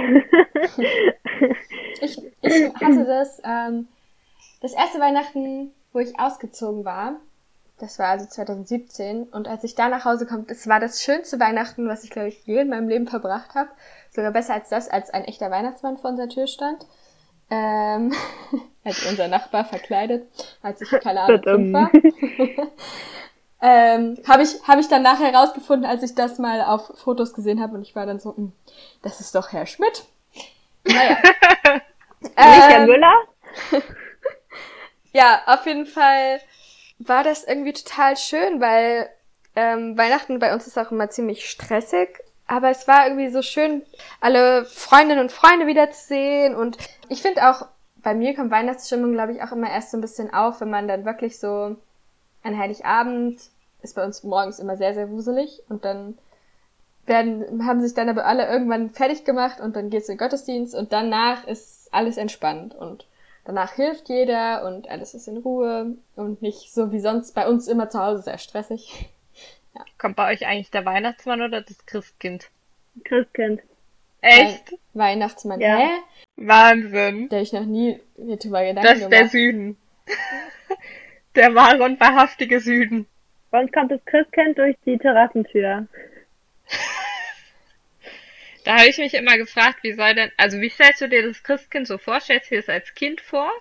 ich, 2.02 2.18
ich 2.42 2.76
hatte 2.76 3.06
das, 3.06 3.42
ähm, 3.44 3.88
das 4.62 4.74
erste 4.74 5.00
Weihnachten, 5.00 5.72
wo 5.92 6.00
ich 6.00 6.18
ausgezogen 6.20 6.86
war, 6.86 7.16
das 7.82 7.98
war 7.98 8.10
also 8.10 8.28
2017. 8.28 9.24
Und 9.24 9.48
als 9.48 9.64
ich 9.64 9.76
da 9.76 9.90
nach 9.90 10.06
Hause 10.06 10.26
kam, 10.28 10.46
das 10.46 10.68
war 10.68 10.80
das 10.80 11.02
schönste 11.02 11.40
Weihnachten, 11.40 11.88
was 11.88 12.04
ich, 12.04 12.12
glaube 12.12 12.30
ich, 12.30 12.46
je 12.46 12.62
in 12.62 12.70
meinem 12.70 12.88
Leben 12.88 13.08
verbracht 13.08 13.56
habe. 13.56 13.70
Sogar 14.12 14.32
besser 14.32 14.54
als 14.54 14.70
das, 14.70 14.88
als 14.88 15.10
ein 15.10 15.26
echter 15.26 15.50
Weihnachtsmann 15.50 15.98
vor 15.98 16.12
unserer 16.12 16.30
Tür 16.30 16.46
stand. 16.48 16.86
Ähm, 17.50 18.14
als 18.84 19.06
unser 19.10 19.28
Nachbar 19.28 19.66
verkleidet, 19.66 20.28
als 20.62 20.82
ich, 20.82 20.90
keine 20.90 21.22
Ahnung, 21.22 21.74
war. 21.74 21.90
ähm, 23.62 24.18
habe 24.28 24.44
ich, 24.44 24.68
hab 24.68 24.80
ich 24.80 24.88
dann 24.88 25.02
nachher 25.02 25.34
rausgefunden, 25.34 25.90
als 25.90 26.04
ich 26.04 26.14
das 26.14 26.38
mal 26.38 26.62
auf 26.62 26.92
Fotos 27.00 27.34
gesehen 27.34 27.62
habe 27.62 27.76
und 27.76 27.82
ich 27.82 27.96
war 27.96 28.06
dann 28.06 28.20
so, 28.20 28.36
hm, 28.36 28.54
das 29.02 29.20
ist 29.20 29.34
doch 29.34 29.52
Herr 29.52 29.66
Schmidt. 29.66 30.06
Naja. 30.84 31.18
Nicht 32.22 32.38
Herr 32.38 32.82
ähm, 32.82 32.86
Müller? 32.86 33.14
ja, 35.14 35.42
auf 35.48 35.66
jeden 35.66 35.88
Fall 35.88 36.40
war 37.08 37.24
das 37.24 37.44
irgendwie 37.44 37.74
total 37.74 38.18
schön, 38.18 38.60
weil 38.60 39.10
ähm, 39.56 39.98
Weihnachten 39.98 40.40
bei 40.40 40.54
uns 40.54 40.68
ist 40.68 40.78
auch 40.78 40.92
immer 40.92 41.10
ziemlich 41.10 41.50
stressig. 41.50 42.20
Aber 42.48 42.70
es 42.70 42.88
war 42.88 43.08
irgendwie 43.08 43.30
so 43.30 43.42
schön, 43.42 43.84
alle 44.20 44.66
Freundinnen 44.66 45.22
und 45.22 45.32
Freunde 45.32 45.68
wiederzusehen. 45.68 46.54
Und 46.56 46.78
ich 47.08 47.22
finde 47.22 47.50
auch, 47.50 47.68
bei 48.04 48.14
mir 48.14 48.36
kommt 48.36 48.52
Weihnachtsstimmung, 48.52 49.14
glaube 49.14 49.34
ich, 49.34 49.42
auch 49.42 49.52
immer 49.52 49.70
erst 49.70 49.92
so 49.92 49.98
ein 49.98 50.02
bisschen 50.02 50.34
auf, 50.34 50.60
wenn 50.60 50.70
man 50.70 50.88
dann 50.88 51.06
wirklich 51.06 51.40
so 51.40 51.78
an 52.44 52.58
Heiligabend 52.58 53.40
ist 53.82 53.96
bei 53.96 54.04
uns 54.04 54.24
morgens 54.24 54.60
immer 54.60 54.78
sehr, 54.78 54.94
sehr 54.94 55.10
wuselig 55.10 55.64
und 55.70 55.86
dann 55.86 56.18
werden, 57.06 57.66
haben 57.66 57.82
sich 57.82 57.94
dann 57.94 58.10
aber 58.10 58.26
alle 58.26 58.48
irgendwann 58.48 58.92
fertig 58.92 59.24
gemacht 59.24 59.60
und 59.60 59.76
dann 59.76 59.90
geht's 59.90 60.08
in 60.08 60.16
den 60.16 60.20
Gottesdienst 60.20 60.76
und 60.76 60.94
danach 60.94 61.48
ist 61.48 61.92
alles 61.92 62.18
entspannt 62.18 62.76
und 62.76 63.06
danach 63.46 63.74
hilft 63.74 64.10
jeder 64.10 64.66
und 64.66 64.90
alles 64.90 65.14
ist 65.14 65.28
in 65.28 65.38
Ruhe 65.38 65.96
und 66.16 66.42
nicht 66.42 66.74
so 66.74 66.92
wie 66.92 67.00
sonst 67.00 67.34
bei 67.34 67.48
uns 67.48 67.68
immer 67.68 67.90
zu 67.90 68.00
Hause 68.00 68.24
sehr 68.24 68.38
stressig. 68.38 69.10
Ja. 69.74 69.86
Kommt 69.98 70.18
bei 70.18 70.34
euch 70.34 70.46
eigentlich 70.46 70.70
der 70.70 70.84
Weihnachtsmann 70.84 71.42
oder 71.42 71.62
das 71.62 71.86
Christkind? 71.86 72.50
Christkind. 73.06 73.62
Echt? 74.20 74.74
Weihnachtsmann, 74.94 75.62
ja. 75.62 75.78
hä? 75.78 75.90
Wahnsinn. 76.36 77.30
Der 77.30 77.42
ich 77.42 77.54
noch 77.54 77.66
nie 77.66 77.98
mir 78.18 78.36
drüber 78.36 78.66
gedacht 78.66 78.86
Das 78.86 79.00
ist 79.00 79.10
der 79.10 79.30
Süden. 79.30 79.78
der 81.36 81.56
wahre 81.56 81.84
und 81.84 82.02
wahrhaftige 82.02 82.60
Süden. 82.60 83.08
Bei 83.50 83.62
uns 83.62 83.72
kommt 83.72 83.92
das 83.92 84.04
Christkind 84.04 84.58
durch 84.58 84.76
die 84.86 84.98
Terrassentür. 84.98 85.88
Da 88.72 88.78
habe 88.78 88.88
ich 88.88 88.98
mich 89.00 89.14
immer 89.16 89.36
gefragt, 89.36 89.80
wie 89.82 89.92
soll 89.92 90.16
denn, 90.16 90.32
also 90.38 90.62
wie 90.62 90.70
stellst 90.70 91.02
du 91.02 91.10
dir 91.10 91.28
das 91.28 91.44
Christkind 91.44 91.88
so 91.88 91.98
vor? 91.98 92.22
Stellst 92.22 92.50
du 92.50 92.56
dir 92.56 92.62
das 92.62 92.70
als 92.70 92.96
Kind 92.96 93.20
vor? 93.20 93.52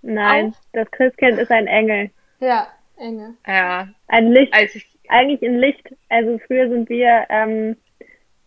Nein, 0.00 0.52
Auch? 0.52 0.60
das 0.74 0.88
Christkind 0.92 1.40
ist 1.40 1.50
ein 1.50 1.66
Engel. 1.66 2.08
Ja, 2.38 2.68
Engel. 2.98 3.34
Ja. 3.44 3.88
Ein 4.06 4.30
Licht. 4.30 4.54
Als 4.54 4.76
ich, 4.76 4.86
eigentlich 5.08 5.42
ein 5.42 5.58
Licht. 5.58 5.92
Also 6.08 6.38
früher 6.46 6.68
sind 6.68 6.88
wir 6.88 7.26
ähm, 7.30 7.76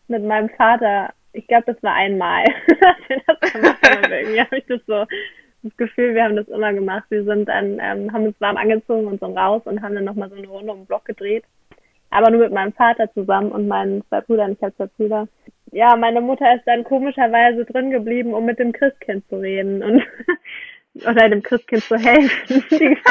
mit 0.07 0.23
meinem 0.23 0.49
Vater, 0.51 1.13
ich 1.33 1.45
glaube, 1.45 1.73
das 1.73 1.83
war 1.83 1.93
einmal. 1.93 2.45
irgendwie 3.43 4.39
habe 4.39 4.57
ich 4.57 4.65
das 4.67 4.79
so 4.87 5.05
das 5.63 5.75
Gefühl, 5.75 6.15
wir 6.15 6.23
haben 6.23 6.37
das 6.37 6.47
immer 6.47 6.71
gemacht. 6.71 7.03
Wir 7.09 7.25
sind 7.25 7.49
dann, 7.49 7.79
ähm, 7.81 8.13
haben 8.13 8.27
uns 8.27 8.39
warm 8.39 8.55
angezogen 8.55 9.07
und 9.07 9.19
sind 9.19 9.37
raus 9.37 9.63
und 9.65 9.81
haben 9.81 9.95
dann 9.95 10.05
nochmal 10.05 10.29
so 10.29 10.37
eine 10.37 10.47
Runde 10.47 10.71
um 10.71 10.79
den 10.79 10.85
Block 10.85 11.03
gedreht. 11.03 11.43
Aber 12.15 12.31
nur 12.31 12.41
mit 12.41 12.53
meinem 12.53 12.73
Vater 12.73 13.11
zusammen 13.13 13.51
und 13.51 13.67
meinen 13.67 14.03
zwei 14.07 14.21
Brüdern. 14.21 14.53
Ich 14.53 14.61
habe 14.61 14.75
zwei 14.75 14.87
Brüder 14.87 15.27
ja, 15.75 15.93
meine 15.97 16.21
Mutter 16.21 16.55
ist 16.55 16.65
dann 16.65 16.85
komischerweise 16.85 17.65
drin 17.65 17.91
geblieben, 17.91 18.33
um 18.33 18.45
mit 18.45 18.59
dem 18.59 18.71
Christkind 18.71 19.27
zu 19.27 19.39
reden 19.39 19.83
und 19.83 20.01
oder 21.05 21.27
dem 21.27 21.43
Christkind 21.43 21.83
zu 21.83 21.97
helfen. 21.97 22.63
Die 22.71 22.95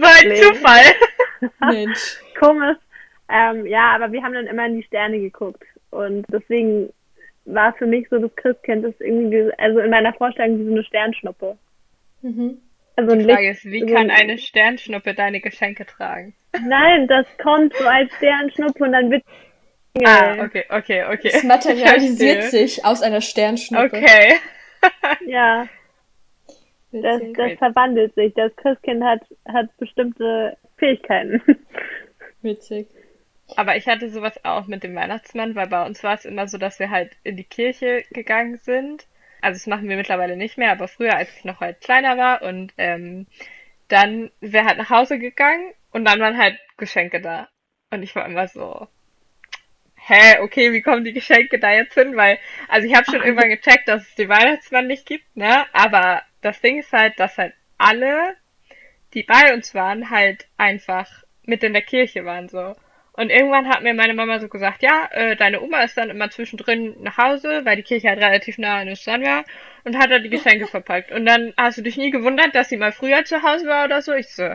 War 0.00 0.24
ein 0.24 0.36
Zufall. 0.36 1.70
Mensch. 1.70 2.22
Komisch. 2.40 2.78
Ähm, 3.28 3.66
ja, 3.66 3.94
aber 3.94 4.12
wir 4.12 4.22
haben 4.22 4.32
dann 4.32 4.46
immer 4.46 4.64
in 4.64 4.76
die 4.76 4.82
Sterne 4.82 5.20
geguckt 5.20 5.62
und 5.90 6.24
deswegen 6.32 6.88
war 7.44 7.74
für 7.74 7.86
mich 7.86 8.08
so 8.08 8.18
das 8.18 8.34
Christkind 8.36 8.86
ist 8.86 9.00
irgendwie, 9.02 9.52
also 9.58 9.80
in 9.80 9.90
meiner 9.90 10.14
Vorstellung 10.14 10.58
wie 10.58 10.64
so 10.64 10.72
eine 10.72 10.84
Sternschnuppe. 10.84 11.58
Mhm. 12.22 12.61
Also 12.96 13.16
Die 13.16 13.24
Frage 13.24 13.48
Licht. 13.48 13.64
ist, 13.64 13.70
wie 13.72 13.80
so 13.80 13.86
kann 13.86 14.10
ein- 14.10 14.10
eine 14.10 14.38
Sternschnuppe 14.38 15.14
deine 15.14 15.40
Geschenke 15.40 15.86
tragen? 15.86 16.34
Nein, 16.66 17.08
das 17.08 17.26
kommt 17.42 17.74
so 17.76 17.86
als 17.86 18.12
Sternschnuppe 18.16 18.84
und 18.84 18.92
dann 18.92 19.10
wird. 19.10 19.24
Ah, 20.04 20.42
okay, 20.44 20.64
okay, 20.70 21.04
okay. 21.04 21.30
Es 21.32 21.42
materialisiert 21.44 22.44
sich 22.44 22.84
aus 22.84 23.02
einer 23.02 23.20
Sternschnuppe. 23.20 23.96
Okay. 23.96 24.34
Ja, 25.26 25.68
das, 26.90 27.22
das 27.36 27.52
verwandelt 27.58 28.14
sich. 28.16 28.34
Das 28.34 28.54
Christkind 28.56 29.04
hat, 29.04 29.20
hat 29.46 29.68
bestimmte 29.78 30.56
Fähigkeiten. 30.76 31.40
Witzig. 32.42 32.88
Aber 33.56 33.76
ich 33.76 33.86
hatte 33.86 34.08
sowas 34.10 34.44
auch 34.44 34.66
mit 34.66 34.82
dem 34.82 34.96
Weihnachtsmann, 34.96 35.54
weil 35.54 35.68
bei 35.68 35.86
uns 35.86 36.02
war 36.02 36.14
es 36.14 36.24
immer 36.24 36.48
so, 36.48 36.58
dass 36.58 36.80
wir 36.80 36.90
halt 36.90 37.12
in 37.22 37.36
die 37.36 37.44
Kirche 37.44 38.02
gegangen 38.10 38.56
sind. 38.56 39.06
Also 39.42 39.58
das 39.58 39.66
machen 39.66 39.88
wir 39.88 39.96
mittlerweile 39.96 40.36
nicht 40.36 40.56
mehr, 40.56 40.72
aber 40.72 40.88
früher, 40.88 41.16
als 41.16 41.36
ich 41.36 41.44
noch 41.44 41.60
halt 41.60 41.80
kleiner 41.80 42.16
war 42.16 42.42
und 42.42 42.72
ähm, 42.78 43.26
dann 43.88 44.30
wäre 44.40 44.64
halt 44.64 44.78
nach 44.78 44.88
Hause 44.88 45.18
gegangen 45.18 45.74
und 45.90 46.04
dann 46.06 46.20
waren 46.20 46.38
halt 46.38 46.58
Geschenke 46.78 47.20
da. 47.20 47.48
Und 47.90 48.02
ich 48.02 48.14
war 48.16 48.24
immer 48.24 48.48
so, 48.48 48.88
hä, 49.96 50.38
okay, 50.40 50.72
wie 50.72 50.80
kommen 50.80 51.04
die 51.04 51.12
Geschenke 51.12 51.58
da 51.58 51.72
jetzt 51.72 51.94
hin? 51.94 52.16
Weil, 52.16 52.38
also 52.68 52.86
ich 52.86 52.94
habe 52.94 53.04
schon 53.04 53.22
irgendwann 53.22 53.50
gecheckt, 53.50 53.88
dass 53.88 54.02
es 54.02 54.14
den 54.14 54.28
Weihnachtsmann 54.28 54.86
nicht 54.86 55.06
gibt, 55.06 55.36
ne? 55.36 55.66
Aber 55.74 56.22
das 56.40 56.60
Ding 56.60 56.78
ist 56.78 56.92
halt, 56.92 57.18
dass 57.18 57.36
halt 57.36 57.54
alle, 57.78 58.36
die 59.12 59.24
bei 59.24 59.52
uns 59.52 59.74
waren, 59.74 60.10
halt 60.10 60.46
einfach 60.56 61.08
mit 61.44 61.62
in 61.64 61.72
der 61.72 61.82
Kirche 61.82 62.24
waren 62.24 62.48
so. 62.48 62.74
Und 63.14 63.28
irgendwann 63.28 63.68
hat 63.68 63.82
mir 63.82 63.92
meine 63.92 64.14
Mama 64.14 64.38
so 64.38 64.48
gesagt, 64.48 64.82
ja, 64.82 65.08
äh, 65.10 65.36
deine 65.36 65.60
Oma 65.60 65.82
ist 65.82 65.98
dann 65.98 66.08
immer 66.08 66.30
zwischendrin 66.30 66.96
nach 67.00 67.18
Hause, 67.18 67.60
weil 67.64 67.76
die 67.76 67.82
Kirche 67.82 68.08
halt 68.08 68.20
relativ 68.20 68.56
nah 68.56 68.78
an 68.78 68.86
der 68.86 68.96
Stadt 68.96 69.20
war 69.22 69.44
und 69.84 69.98
hat 69.98 70.10
da 70.10 70.18
die 70.18 70.30
Geschenke 70.30 70.66
verpackt. 70.70 71.12
Und 71.12 71.26
dann 71.26 71.52
hast 71.56 71.78
du 71.78 71.82
dich 71.82 71.98
nie 71.98 72.10
gewundert, 72.10 72.54
dass 72.54 72.70
sie 72.70 72.78
mal 72.78 72.92
früher 72.92 73.24
zu 73.24 73.42
Hause 73.42 73.66
war 73.66 73.84
oder 73.84 74.00
so. 74.00 74.14
Ich 74.14 74.34
so, 74.34 74.54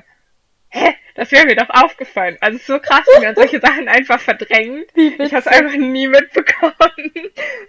hä, 0.70 0.96
das 1.14 1.32
wäre 1.32 1.46
mir 1.46 1.56
doch 1.56 1.70
aufgefallen. 1.70 2.38
Also 2.42 2.58
so 2.58 2.80
krass, 2.80 3.06
wie 3.16 3.26
man 3.26 3.36
solche 3.36 3.60
Sachen 3.62 3.88
einfach 3.88 4.20
verdrängt. 4.20 4.90
Ich 4.96 5.20
habe 5.20 5.38
es 5.38 5.48
einfach 5.48 5.78
nie 5.78 6.08
mitbekommen. 6.08 6.74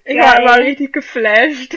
Ich 0.05 0.17
war 0.17 0.41
immer 0.41 0.59
richtig 0.59 0.95
geflasht. 0.95 1.77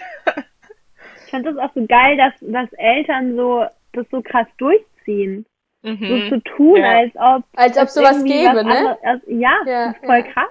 Ich 1.25 1.31
fand 1.31 1.45
das 1.45 1.57
auch 1.57 1.73
so 1.73 1.85
geil, 1.85 2.15
dass, 2.17 2.33
dass 2.39 2.71
Eltern 2.73 3.35
so 3.35 3.65
das 3.93 4.05
so 4.09 4.21
krass 4.21 4.47
durchziehen. 4.57 5.45
So 5.83 5.89
Mhm. 5.89 6.29
zu 6.29 6.39
tun, 6.43 6.77
Ja. 6.77 6.91
als 6.99 7.15
ob 7.15 7.43
Als 7.55 7.77
ob 7.77 7.83
es 7.85 7.93
sowas 7.95 8.23
gäbe, 8.23 8.55
was 8.55 8.63
ne? 8.65 8.77
anderes- 8.77 9.03
als- 9.03 9.23
ja, 9.27 9.53
Ja, 9.65 9.95
voll 10.05 10.17
ja. 10.17 10.21
krass. 10.23 10.49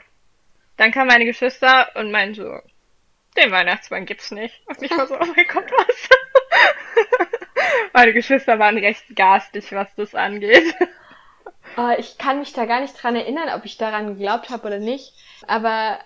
Dann 0.77 0.91
kamen 0.93 1.07
meine 1.09 1.25
Geschwister 1.25 1.89
und 1.95 2.11
meinten 2.11 2.35
so, 2.35 2.59
den 3.37 3.51
Weihnachtsmann 3.53 4.07
gibt's 4.07 4.31
nicht. 4.33 4.61
Und 4.67 4.83
ich 4.83 4.91
war 4.91 5.07
so, 5.07 5.15
oh 5.15 5.25
mein 5.37 5.47
Gott, 5.53 5.71
was? 5.71 6.09
meine 7.93 8.13
Geschwister 8.13 8.59
waren 8.59 8.79
recht 8.79 9.05
garstig, 9.15 9.71
was 9.73 9.95
das 9.95 10.15
angeht. 10.15 10.75
Oh, 11.77 11.91
ich 11.99 12.19
kann 12.19 12.41
mich 12.41 12.53
da 12.53 12.65
gar 12.65 12.81
nicht 12.81 13.01
dran 13.01 13.15
erinnern, 13.15 13.51
ob 13.55 13.65
ich 13.65 13.77
daran 13.77 14.09
geglaubt 14.09 14.51
habe 14.51 14.67
oder 14.67 14.79
nicht. 14.79 15.13
Aber 15.47 15.99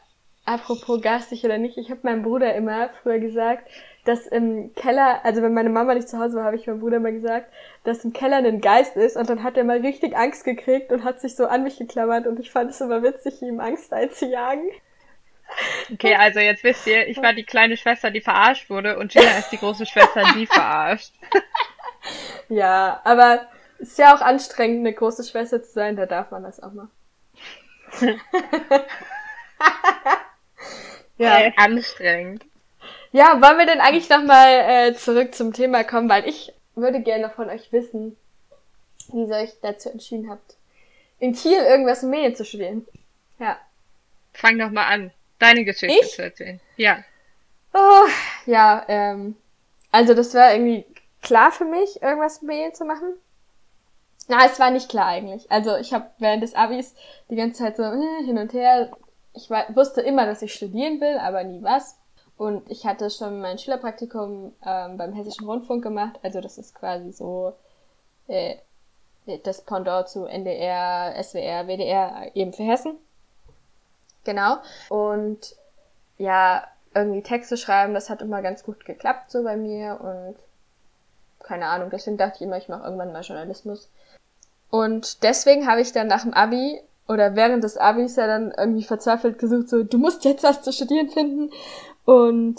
apropos 0.45 1.01
garstig 1.01 1.45
oder 1.45 1.57
nicht, 1.57 1.79
ich 1.79 1.91
habe 1.91 2.01
meinem 2.03 2.23
Bruder 2.23 2.55
immer 2.55 2.91
früher 3.03 3.19
gesagt, 3.19 3.67
dass 4.05 4.27
im 4.27 4.75
Keller, 4.75 5.25
also 5.25 5.43
wenn 5.43 5.55
meine 5.55 5.71
Mama 5.71 5.95
nicht 5.95 6.09
zu 6.09 6.19
Hause 6.19 6.37
war, 6.37 6.45
habe 6.45 6.57
ich 6.57 6.67
meinem 6.67 6.81
Bruder 6.81 6.99
immer 6.99 7.13
gesagt, 7.13 7.51
dass 7.85 8.05
im 8.05 8.13
Keller 8.13 8.37
ein 8.37 8.61
Geist 8.61 8.97
ist 8.97 9.17
und 9.17 9.29
dann 9.31 9.43
hat 9.43 9.57
er 9.57 9.65
mal 9.65 9.81
richtig 9.81 10.17
Angst 10.17 10.45
gekriegt 10.45 10.93
und 10.93 11.05
hat 11.05 11.21
sich 11.21 11.35
so 11.37 11.47
an 11.47 11.63
mich 11.63 11.79
geklammert 11.79 12.27
und 12.27 12.39
ich 12.39 12.51
fand 12.51 12.71
es 12.71 12.81
immer 12.81 13.03
witzig, 13.03 13.41
ihm 13.43 13.61
Angst 13.61 13.93
einzujagen. 13.93 14.71
Okay, 15.93 16.15
also 16.15 16.41
jetzt 16.41 16.65
wisst 16.65 16.87
ihr, 16.87 17.07
ich 17.09 17.19
war 17.23 17.33
die 17.33 17.45
kleine 17.45 17.77
Schwester, 17.77 18.11
die 18.11 18.21
verarscht 18.21 18.71
wurde 18.71 18.99
und 18.99 19.13
Gina 19.13 19.39
ist 19.39 19.51
die 19.51 19.59
große 19.59 19.87
Schwester, 19.87 20.23
die 20.37 20.47
verarscht. 20.51 21.13
Ja, 22.49 23.01
aber 23.05 23.47
ist 23.79 23.99
ja 23.99 24.15
auch 24.15 24.21
anstrengend, 24.21 24.81
eine 24.81 24.95
große 24.95 25.25
Schwester 25.25 25.63
zu 25.63 25.73
sein, 25.73 25.97
da 25.97 26.07
darf 26.07 26.31
man 26.31 26.43
das 26.43 26.63
auch 26.63 26.73
mal. 26.73 26.89
ja. 31.17 31.41
Äh, 31.41 31.53
Anstrengend. 31.57 32.45
Ja, 33.15 33.41
wollen 33.41 33.59
wir 33.59 33.67
denn 33.67 33.81
eigentlich 33.81 34.09
nochmal 34.11 34.49
äh, 34.49 34.95
zurück 34.97 35.37
zum 35.37 35.53
Thema 35.53 35.85
kommen, 35.85 36.09
weil 36.09 36.29
ich 36.29 36.53
würde 36.75 37.01
gerne 37.01 37.31
von 37.31 37.49
euch 37.49 37.71
wissen, 37.71 38.17
wie 39.13 39.23
ihr 39.23 39.37
euch 39.37 39.53
dazu 39.63 39.89
entschieden 39.89 40.29
habt, 40.29 40.57
in 41.21 41.33
Kiel 41.33 41.59
irgendwas 41.59 42.03
in 42.03 42.11
Medien 42.11 42.35
zu 42.35 42.45
studieren. 42.45 42.85
Ja. 43.39 43.57
Fang 44.33 44.59
doch 44.59 44.71
mal 44.71 44.89
an, 44.89 45.13
deine 45.39 45.65
Geschichte 45.65 45.97
Ich? 46.03 46.11
zu 46.11 46.25
erzählen. 46.25 46.61
Ja. 46.77 47.05
Oh, 47.73 48.09
ja, 48.47 48.85
ähm, 48.89 49.37
also 49.93 50.15
das 50.15 50.35
war 50.35 50.53
irgendwie 50.53 50.85
klar 51.23 51.53
für 51.53 51.67
mich, 51.67 52.03
irgendwas 52.03 52.43
mit 52.43 52.49
Medien 52.49 52.75
zu 52.75 52.85
machen. 52.85 53.15
Na, 54.27 54.45
es 54.45 54.59
war 54.59 54.73
nicht 54.73 54.89
klar 54.89 55.07
eigentlich. 55.07 55.49
Also 55.53 55.77
ich 55.77 55.93
habe 55.93 56.11
während 56.19 56.43
des 56.43 56.57
Abis 56.57 56.97
die 57.31 57.37
ganze 57.37 57.63
Zeit 57.63 57.77
so 57.77 57.85
äh, 57.85 58.25
hin 58.25 58.39
und 58.39 58.53
her. 58.55 58.91
Ich 59.35 59.51
war, 59.51 59.67
wusste 59.77 60.01
immer, 60.01 60.27
dass 60.27 60.43
ich 60.43 60.53
studieren 60.53 61.01
will, 61.01 61.17
aber 61.19 61.45
nie 61.45 61.63
was. 61.63 61.97
Und 62.37 62.69
ich 62.71 62.85
hatte 62.85 63.11
schon 63.11 63.41
mein 63.41 63.59
Schülerpraktikum 63.59 64.53
ähm, 64.65 64.97
beim 64.97 65.13
Hessischen 65.13 65.47
Rundfunk 65.47 65.83
gemacht. 65.83 66.19
Also 66.23 66.41
das 66.41 66.59
ist 66.59 66.75
quasi 66.75 67.13
so 67.13 67.55
äh, 68.27 68.57
das 69.45 69.63
Pendant 69.63 70.09
zu 70.09 70.27
NDR, 70.27 71.15
SWR, 71.23 71.67
WDR 71.67 72.31
eben 72.35 72.53
für 72.53 72.65
Hessen. 72.65 72.97
Genau. 74.25 74.57
Und 74.89 75.55
ja, 76.19 76.65
irgendwie 76.95 77.23
Texte 77.23 77.57
schreiben, 77.57 77.95
das 77.95 78.11
hat 78.11 78.23
immer 78.23 78.43
ganz 78.43 78.63
gut 78.65 78.85
geklappt 78.85 79.31
so 79.31 79.43
bei 79.43 79.57
mir 79.57 79.99
und 80.01 80.37
keine 81.45 81.67
Ahnung, 81.67 81.91
deswegen 81.91 82.17
dachte 82.17 82.37
ich 82.37 82.43
immer, 82.43 82.57
ich 82.57 82.69
mache 82.69 82.85
irgendwann 82.85 83.13
mal 83.13 83.23
Journalismus. 83.23 83.91
Und 84.71 85.23
deswegen 85.23 85.67
habe 85.69 85.83
ich 85.83 85.93
dann 85.93 86.07
nach 86.07 86.23
dem 86.23 86.33
Abi 86.33 86.81
oder 87.07 87.37
während 87.37 87.63
des 87.63 87.77
Abis 87.77 88.17
ja 88.17 88.27
dann 88.27 88.53
irgendwie 88.57 88.85
verzweifelt 88.85 89.39
gesucht, 89.39 89.69
so, 89.69 89.83
du 89.83 89.99
musst 89.99 90.25
jetzt 90.25 90.43
was 90.43 90.63
zu 90.63 90.73
studieren 90.73 91.11
finden. 91.11 91.51
Und 92.05 92.57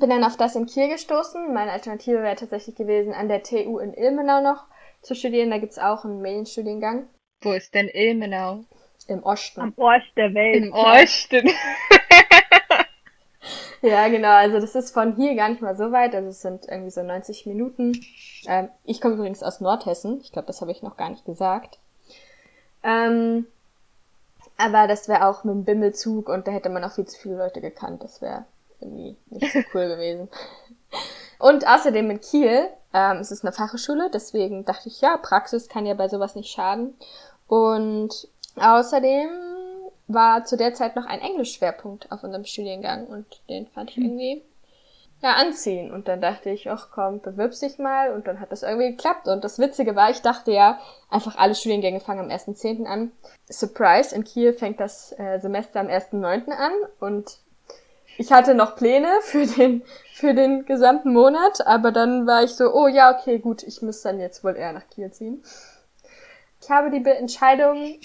bin 0.00 0.10
dann 0.10 0.24
auf 0.24 0.36
das 0.36 0.54
in 0.56 0.66
Kiel 0.66 0.88
gestoßen. 0.88 1.52
Meine 1.54 1.72
Alternative 1.72 2.22
wäre 2.22 2.36
tatsächlich 2.36 2.76
gewesen, 2.76 3.14
an 3.14 3.28
der 3.28 3.42
TU 3.42 3.78
in 3.78 3.94
Ilmenau 3.94 4.40
noch 4.42 4.64
zu 5.02 5.14
studieren. 5.14 5.50
Da 5.50 5.58
gibt's 5.58 5.78
auch 5.78 6.04
einen 6.04 6.20
Medienstudiengang 6.20 7.08
Wo 7.42 7.52
ist 7.52 7.74
denn 7.74 7.88
Ilmenau? 7.88 8.64
im 9.06 9.22
Osten. 9.22 9.60
am 9.60 9.74
Arsch 9.78 10.12
der 10.16 10.34
Welt. 10.34 10.64
Im 10.64 10.72
Osten. 10.72 11.50
Ja, 13.80 14.08
genau. 14.08 14.30
Also 14.32 14.58
das 14.60 14.74
ist 14.74 14.92
von 14.92 15.14
hier 15.14 15.36
gar 15.36 15.48
nicht 15.48 15.62
mal 15.62 15.76
so 15.76 15.92
weit. 15.92 16.14
Also 16.14 16.28
es 16.30 16.42
sind 16.42 16.66
irgendwie 16.68 16.90
so 16.90 17.02
90 17.02 17.46
Minuten. 17.46 17.92
Ähm, 18.46 18.68
ich 18.84 19.00
komme 19.00 19.14
übrigens 19.14 19.42
aus 19.42 19.60
Nordhessen. 19.60 20.20
Ich 20.22 20.32
glaube, 20.32 20.46
das 20.46 20.60
habe 20.60 20.72
ich 20.72 20.82
noch 20.82 20.96
gar 20.96 21.10
nicht 21.10 21.24
gesagt. 21.24 21.78
Ähm, 22.82 23.46
aber 24.58 24.86
das 24.88 25.08
wäre 25.08 25.26
auch 25.26 25.44
mit 25.44 25.54
dem 25.54 25.64
Bimmelzug 25.64 26.28
und 26.28 26.46
da 26.46 26.52
hätte 26.52 26.68
man 26.68 26.84
auch 26.84 26.92
viel 26.92 27.06
zu 27.06 27.18
viele 27.18 27.38
Leute 27.38 27.60
gekannt. 27.60 28.02
Das 28.02 28.20
wäre 28.20 28.44
irgendwie 28.80 29.16
nicht 29.30 29.52
so 29.52 29.60
cool 29.72 29.88
gewesen. 29.94 30.28
Und 31.38 31.66
außerdem 31.66 32.10
in 32.10 32.20
Kiel, 32.20 32.68
ähm, 32.92 33.18
es 33.18 33.30
ist 33.30 33.44
eine 33.44 33.52
Fachhochschule, 33.52 34.10
deswegen 34.12 34.64
dachte 34.64 34.88
ich, 34.88 35.00
ja, 35.00 35.16
Praxis 35.16 35.68
kann 35.68 35.86
ja 35.86 35.94
bei 35.94 36.08
sowas 36.08 36.34
nicht 36.34 36.50
schaden. 36.50 36.96
Und 37.46 38.28
außerdem 38.56 39.28
war 40.08 40.44
zu 40.44 40.56
der 40.56 40.74
Zeit 40.74 40.96
noch 40.96 41.06
ein 41.06 41.20
Englischschwerpunkt 41.20 42.10
auf 42.10 42.24
unserem 42.24 42.44
Studiengang 42.44 43.06
und 43.06 43.26
den 43.48 43.68
fand 43.68 43.90
ich 43.90 43.98
irgendwie 43.98 44.42
ja 45.20 45.34
anziehen. 45.34 45.92
Und 45.92 46.08
dann 46.08 46.20
dachte 46.20 46.50
ich, 46.50 46.70
ach 46.70 46.88
komm, 46.92 47.20
bewirbst 47.20 47.62
dich 47.62 47.78
mal 47.78 48.12
und 48.12 48.26
dann 48.26 48.40
hat 48.40 48.52
das 48.52 48.62
irgendwie 48.62 48.90
geklappt. 48.90 49.28
Und 49.28 49.44
das 49.44 49.58
Witzige 49.58 49.96
war, 49.96 50.10
ich 50.10 50.22
dachte 50.22 50.52
ja, 50.52 50.78
einfach 51.10 51.36
alle 51.36 51.54
Studiengänge 51.54 52.00
fangen 52.00 52.20
am 52.20 52.30
1.10. 52.30 52.86
an. 52.86 53.12
Surprise, 53.48 54.14
in 54.14 54.24
Kiel 54.24 54.52
fängt 54.52 54.80
das 54.80 55.12
äh, 55.18 55.38
Semester 55.40 55.80
am 55.80 55.88
1.9. 55.88 56.50
an 56.50 56.72
und 57.00 57.38
ich 58.16 58.32
hatte 58.32 58.54
noch 58.54 58.76
Pläne 58.76 59.08
für 59.22 59.46
den, 59.46 59.82
für 60.12 60.34
den 60.34 60.66
gesamten 60.66 61.12
Monat, 61.12 61.66
aber 61.66 61.92
dann 61.92 62.26
war 62.26 62.42
ich 62.42 62.50
so, 62.50 62.72
oh 62.72 62.88
ja, 62.88 63.16
okay, 63.16 63.38
gut, 63.38 63.62
ich 63.62 63.82
muss 63.82 64.02
dann 64.02 64.20
jetzt 64.20 64.44
wohl 64.44 64.56
eher 64.56 64.72
nach 64.72 64.88
Kiel 64.90 65.10
ziehen. 65.10 65.42
Ich 66.60 66.70
habe 66.70 66.90
die 66.90 67.04
Entscheidung, 67.08 67.98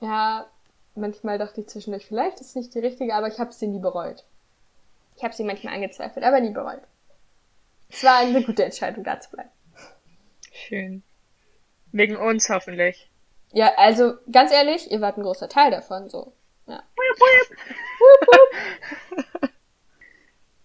ja, 0.00 0.46
manchmal 0.94 1.38
dachte 1.38 1.60
ich 1.60 1.68
zwischendurch, 1.68 2.06
vielleicht 2.06 2.40
ist 2.40 2.56
nicht 2.56 2.74
die 2.74 2.78
richtige, 2.78 3.14
aber 3.14 3.28
ich 3.28 3.38
habe 3.38 3.52
sie 3.52 3.66
nie 3.66 3.78
bereut. 3.78 4.24
Ich 5.18 5.24
habe 5.24 5.34
sie 5.34 5.42
manchmal 5.42 5.74
angezweifelt, 5.74 6.24
aber 6.24 6.38
nie 6.38 6.52
bereut. 6.52 6.80
Es 7.88 8.04
war 8.04 8.18
eine 8.18 8.40
gute 8.42 8.64
Entscheidung, 8.64 9.02
da 9.02 9.18
zu 9.18 9.30
bleiben. 9.30 9.50
Schön. 10.52 11.02
Wegen 11.90 12.16
uns 12.16 12.48
hoffentlich. 12.48 13.10
Ja, 13.52 13.72
also 13.76 14.14
ganz 14.30 14.52
ehrlich, 14.52 14.90
ihr 14.92 15.00
wart 15.00 15.16
ein 15.16 15.24
großer 15.24 15.48
Teil 15.48 15.72
davon, 15.72 16.08
so. 16.08 16.32
Ja. 16.66 16.82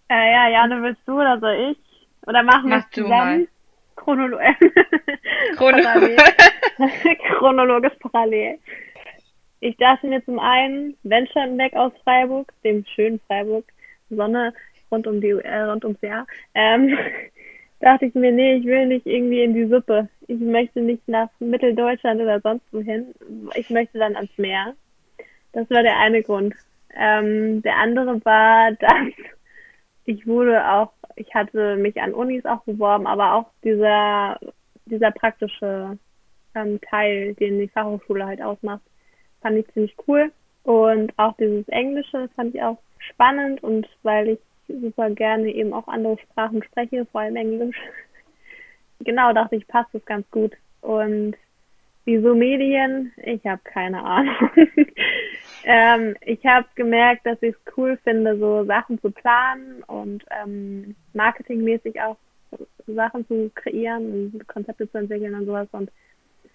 Äh, 0.08 0.32
ja, 0.32 0.48
Jane, 0.48 0.82
willst 0.82 1.00
du 1.06 1.14
oder 1.18 1.40
soll 1.40 1.72
ich? 1.72 1.78
Oder 2.26 2.42
machen 2.42 2.68
wir 2.68 2.76
Mach 2.76 2.84
es 2.84 2.90
du 2.90 3.02
zusammen? 3.02 3.48
Chronolo 3.96 4.38
Chrono 5.56 5.82
parallel. 5.82 6.16
Chronologisch 7.38 7.94
parallel. 8.00 8.58
Ich 9.60 9.76
dachte 9.78 10.06
mir 10.06 10.24
zum 10.24 10.38
einen 10.38 10.96
Wenschenbeck 11.04 11.74
aus 11.74 11.92
Freiburg, 12.04 12.52
dem 12.62 12.84
schönen 12.94 13.18
Freiburg, 13.26 13.64
Sonne 14.10 14.52
rund 14.90 15.06
um 15.06 15.20
die 15.20 15.30
äh, 15.30 15.62
rund 15.62 15.84
ums 15.84 16.00
Jahr. 16.00 16.26
Ähm, 16.54 16.96
dachte 17.80 18.06
ich 18.06 18.14
mir, 18.14 18.32
nee, 18.32 18.56
ich 18.56 18.64
will 18.64 18.86
nicht 18.86 19.06
irgendwie 19.06 19.42
in 19.42 19.54
die 19.54 19.66
Suppe. 19.66 20.08
Ich 20.26 20.40
möchte 20.40 20.80
nicht 20.80 21.06
nach 21.06 21.28
Mitteldeutschland 21.38 22.20
oder 22.20 22.40
sonst 22.40 22.64
wohin. 22.72 23.14
Ich 23.54 23.68
möchte 23.70 23.98
dann 23.98 24.16
ans 24.16 24.36
Meer. 24.38 24.74
Das 25.52 25.68
war 25.70 25.82
der 25.82 25.98
eine 25.98 26.22
Grund. 26.22 26.54
Ähm, 26.96 27.62
der 27.62 27.76
andere 27.76 28.24
war, 28.24 28.72
dass 28.80 29.12
ich 30.04 30.26
wurde 30.26 30.68
auch, 30.70 30.92
ich 31.16 31.34
hatte 31.34 31.76
mich 31.76 32.00
an 32.00 32.14
Unis 32.14 32.44
auch 32.44 32.62
beworben, 32.64 33.06
aber 33.06 33.34
auch 33.34 33.46
dieser, 33.62 34.38
dieser 34.86 35.10
praktische 35.10 35.98
ähm, 36.54 36.80
Teil, 36.82 37.34
den 37.34 37.58
die 37.58 37.68
Fachhochschule 37.68 38.26
halt 38.26 38.42
ausmacht, 38.42 38.82
fand 39.40 39.58
ich 39.58 39.68
ziemlich 39.72 39.94
cool. 40.06 40.30
Und 40.62 41.12
auch 41.18 41.36
dieses 41.36 41.68
Englische 41.68 42.28
fand 42.34 42.54
ich 42.54 42.62
auch 42.62 42.78
spannend 43.10 43.62
und 43.62 43.88
weil 44.02 44.28
ich 44.28 44.38
super 44.68 45.10
gerne 45.10 45.50
eben 45.50 45.72
auch 45.72 45.88
andere 45.88 46.18
Sprachen 46.18 46.62
spreche, 46.62 47.06
vor 47.06 47.22
allem 47.22 47.36
Englisch. 47.36 47.76
genau, 49.00 49.32
dachte 49.32 49.56
ich, 49.56 49.66
passt 49.66 49.92
das 49.92 50.04
ganz 50.04 50.28
gut. 50.30 50.52
Und 50.80 51.36
wieso 52.04 52.34
Medien? 52.34 53.12
Ich 53.22 53.44
habe 53.46 53.60
keine 53.64 54.02
Ahnung. 54.02 54.50
ähm, 55.64 56.16
ich 56.22 56.44
habe 56.44 56.66
gemerkt, 56.74 57.26
dass 57.26 57.42
ich 57.42 57.54
es 57.54 57.76
cool 57.76 57.98
finde, 58.04 58.38
so 58.38 58.64
Sachen 58.64 59.00
zu 59.00 59.10
planen 59.10 59.82
und 59.84 60.24
ähm, 60.30 60.94
marketingmäßig 61.12 62.00
auch 62.00 62.16
Sachen 62.86 63.26
zu 63.26 63.50
kreieren 63.54 64.32
und 64.34 64.48
Konzepte 64.48 64.90
zu 64.90 64.98
entwickeln 64.98 65.34
und 65.34 65.46
sowas. 65.46 65.68
Und 65.72 65.90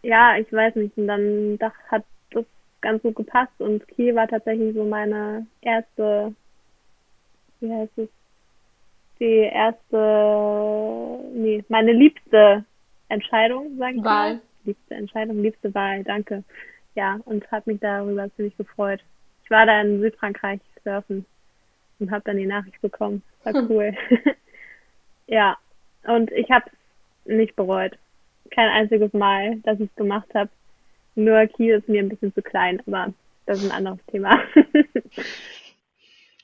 ja, 0.03 0.37
ich 0.37 0.51
weiß 0.51 0.75
nicht. 0.75 0.97
Und 0.97 1.07
dann 1.07 1.57
da 1.57 1.71
hat 1.89 2.03
das 2.31 2.45
ganz 2.81 3.01
gut 3.01 3.15
gepasst 3.15 3.59
und 3.59 3.87
Kiel 3.89 4.15
war 4.15 4.27
tatsächlich 4.27 4.73
so 4.73 4.85
meine 4.85 5.45
erste 5.61 6.33
wie 7.59 7.71
heißt 7.73 7.97
es, 7.97 8.09
die 9.19 9.49
erste, 9.51 11.19
nee, 11.33 11.63
meine 11.67 11.91
liebste 11.91 12.63
Entscheidung, 13.09 13.77
sag 13.77 13.95
ich 13.95 14.03
Wahl. 14.03 14.33
mal. 14.33 14.41
Liebste 14.63 14.95
Entscheidung, 14.95 15.41
liebste 15.41 15.73
Wahl, 15.73 16.03
danke. 16.03 16.43
Ja, 16.95 17.19
und 17.25 17.49
habe 17.51 17.71
mich 17.71 17.81
darüber 17.81 18.33
ziemlich 18.35 18.55
gefreut. 18.57 19.01
Ich 19.43 19.51
war 19.51 19.65
da 19.65 19.81
in 19.81 19.99
Südfrankreich 19.99 20.61
surfen 20.83 21.25
und 21.99 22.11
habe 22.11 22.23
dann 22.25 22.37
die 22.37 22.45
Nachricht 22.45 22.79
bekommen. 22.81 23.23
War 23.43 23.53
hm. 23.53 23.67
cool. 23.69 23.93
ja, 25.27 25.57
und 26.03 26.31
ich 26.31 26.49
habe 26.49 26.69
nicht 27.25 27.55
bereut. 27.55 27.97
Kein 28.51 28.69
einziges 28.69 29.13
Mal, 29.13 29.57
dass 29.57 29.79
ich 29.79 29.89
es 29.89 29.95
gemacht 29.95 30.29
habe. 30.33 30.49
Nur 31.15 31.45
Kiel 31.47 31.75
ist 31.75 31.89
mir 31.89 32.01
ein 32.01 32.09
bisschen 32.09 32.33
zu 32.33 32.41
klein, 32.41 32.81
aber 32.87 33.13
das 33.45 33.59
ist 33.59 33.69
ein 33.69 33.75
anderes 33.75 33.99
Thema. 34.07 34.41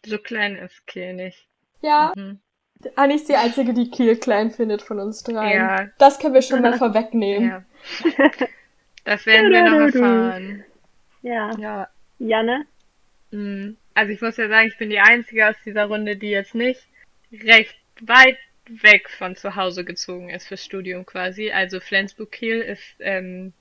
So 0.06 0.18
klein 0.18 0.56
ist 0.56 0.86
Kiel 0.88 1.14
nicht. 1.14 1.48
Ja. 1.82 2.14
Mhm. 2.16 2.40
Anni 2.96 3.16
ist 3.16 3.30
die 3.30 3.36
Einzige, 3.36 3.74
die 3.74 3.90
Kiel 3.90 4.18
klein 4.18 4.52
findet 4.52 4.82
von 4.82 5.00
uns 5.00 5.24
drei. 5.24 5.56
Ja. 5.56 5.88
Das 5.98 6.20
können 6.20 6.34
wir 6.34 6.42
schon 6.42 6.62
mal 6.62 6.74
vorwegnehmen. 6.78 7.50
Ja. 7.50 7.66
Das 9.04 9.26
werden 9.26 9.52
wir 9.52 9.70
noch 9.70 9.80
erfahren. 9.80 10.64
Ja. 11.22 11.52
ja. 11.58 11.88
Janne? 12.20 12.66
Mhm. 13.32 13.78
Also 13.94 14.12
ich 14.12 14.22
muss 14.22 14.38
ja 14.38 14.50
sagen, 14.50 14.68
ich 14.68 14.78
bin 14.78 14.90
die 14.90 15.00
Einzige 15.00 15.48
aus 15.48 15.56
dieser 15.66 15.86
Runde, 15.86 16.18
die 16.18 16.30
jetzt 16.30 16.56
nicht 16.56 16.82
recht 17.32 17.76
weit 18.02 18.38
weg 18.68 19.10
von 19.10 19.36
zu 19.36 19.56
Hause 19.56 19.86
gezogen 19.86 20.30
ist 20.30 20.48
fürs 20.48 20.64
Studium 20.64 21.06
quasi. 21.06 21.52
Also 21.52 21.80
Flensburg-Kiel 21.80 22.62
ist 22.62 22.96
ähm, 23.00 23.54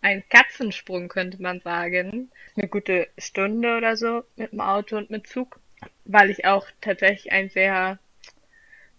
ein 0.00 0.22
Katzensprung, 0.28 1.08
könnte 1.08 1.40
man 1.42 1.60
sagen. 1.60 2.30
Eine 2.56 2.68
gute 2.68 3.08
Stunde 3.18 3.76
oder 3.76 3.96
so 3.96 4.24
mit 4.36 4.52
dem 4.52 4.60
Auto 4.60 4.96
und 4.96 5.10
mit 5.10 5.26
Zug, 5.26 5.60
weil 6.04 6.30
ich 6.30 6.44
auch 6.44 6.66
tatsächlich 6.80 7.32
ein 7.32 7.48
sehr, 7.50 7.98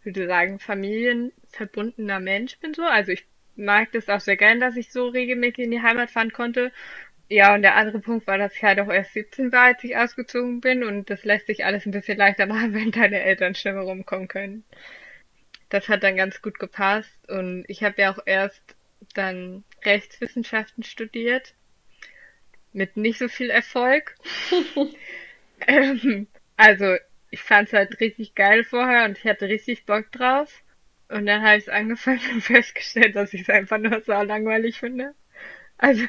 würde 0.03 0.27
sagen, 0.27 0.59
familienverbundener 0.59 2.19
Mensch 2.19 2.57
bin 2.59 2.73
so. 2.73 2.83
Also 2.83 3.11
ich 3.11 3.25
mag 3.55 3.91
das 3.91 4.09
auch 4.09 4.19
sehr 4.19 4.37
gern, 4.37 4.59
dass 4.59 4.75
ich 4.75 4.91
so 4.91 5.07
regelmäßig 5.07 5.59
in 5.59 5.71
die 5.71 5.81
Heimat 5.81 6.11
fahren 6.11 6.31
konnte. 6.31 6.71
Ja, 7.29 7.53
und 7.55 7.61
der 7.61 7.75
andere 7.75 7.99
Punkt 7.99 8.25
war, 8.27 8.37
dass 8.37 8.55
ich 8.55 8.63
halt 8.63 8.79
auch 8.79 8.89
erst 8.89 9.13
17 9.13 9.51
war, 9.51 9.65
als 9.65 9.83
ich 9.83 9.97
ausgezogen 9.97 10.61
bin 10.61 10.83
und 10.83 11.09
das 11.09 11.25
lässt 11.25 11.47
sich 11.47 11.65
alles 11.65 11.85
ein 11.85 11.91
bisschen 11.91 12.17
leichter 12.17 12.45
machen, 12.45 12.73
wenn 12.75 12.91
deine 12.91 13.21
Eltern 13.21 13.55
schneller 13.55 13.81
rumkommen 13.81 14.27
können. 14.27 14.63
Das 15.69 15.89
hat 15.89 16.03
dann 16.03 16.15
ganz 16.17 16.41
gut 16.41 16.59
gepasst 16.59 17.29
und 17.29 17.65
ich 17.67 17.83
habe 17.83 18.01
ja 18.01 18.13
auch 18.13 18.19
erst 18.25 18.75
dann 19.13 19.63
Rechtswissenschaften 19.83 20.83
studiert. 20.83 21.53
Mit 22.73 22.97
nicht 22.97 23.19
so 23.19 23.27
viel 23.27 23.49
Erfolg. 23.49 24.15
ähm, 25.67 26.27
also, 26.57 26.95
ich 27.29 27.41
fand 27.41 27.67
es 27.67 27.73
halt 27.73 27.99
richtig 27.99 28.35
geil 28.35 28.63
vorher 28.63 29.05
und 29.05 29.17
ich 29.17 29.25
hatte 29.25 29.47
richtig 29.47 29.85
Bock 29.85 30.11
drauf. 30.11 30.63
Und 31.09 31.25
dann 31.25 31.41
habe 31.41 31.57
ich 31.57 31.63
es 31.63 31.69
angefangen 31.69 32.21
und 32.33 32.41
festgestellt, 32.43 33.15
dass 33.15 33.33
ich 33.33 33.41
es 33.41 33.49
einfach 33.49 33.77
nur 33.77 34.01
so 34.01 34.11
langweilig 34.11 34.79
finde. 34.79 35.13
Also, 35.77 36.05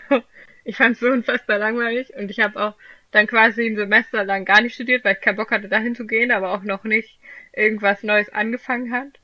ich 0.65 0.77
fand 0.77 0.95
es 0.95 1.01
so 1.01 1.09
unfassbar 1.09 1.59
langweilig 1.59 2.15
und 2.15 2.31
ich 2.31 2.41
habe 2.41 2.61
auch 2.61 2.75
dann 3.11 3.27
quasi 3.27 3.67
ein 3.67 3.77
Semester 3.77 4.25
lang 4.25 4.45
gar 4.45 4.61
nicht 4.61 4.75
studiert, 4.75 5.05
weil 5.05 5.15
ich 5.15 5.21
keinen 5.21 5.37
Bock 5.37 5.51
hatte, 5.51 5.69
dahin 5.69 5.95
zu 5.95 6.07
gehen, 6.07 6.31
aber 6.31 6.53
auch 6.53 6.63
noch 6.63 6.85
nicht 6.85 7.19
irgendwas 7.53 8.03
Neues 8.03 8.29
angefangen 8.31 8.93
hat. 8.93 9.19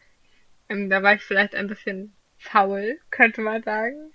Ähm, 0.68 0.88
da 0.88 1.02
war 1.02 1.14
ich 1.14 1.22
vielleicht 1.22 1.54
ein 1.54 1.68
bisschen 1.68 2.14
faul, 2.38 2.98
könnte 3.11 3.42
man 3.42 3.62
sagen. 3.62 4.11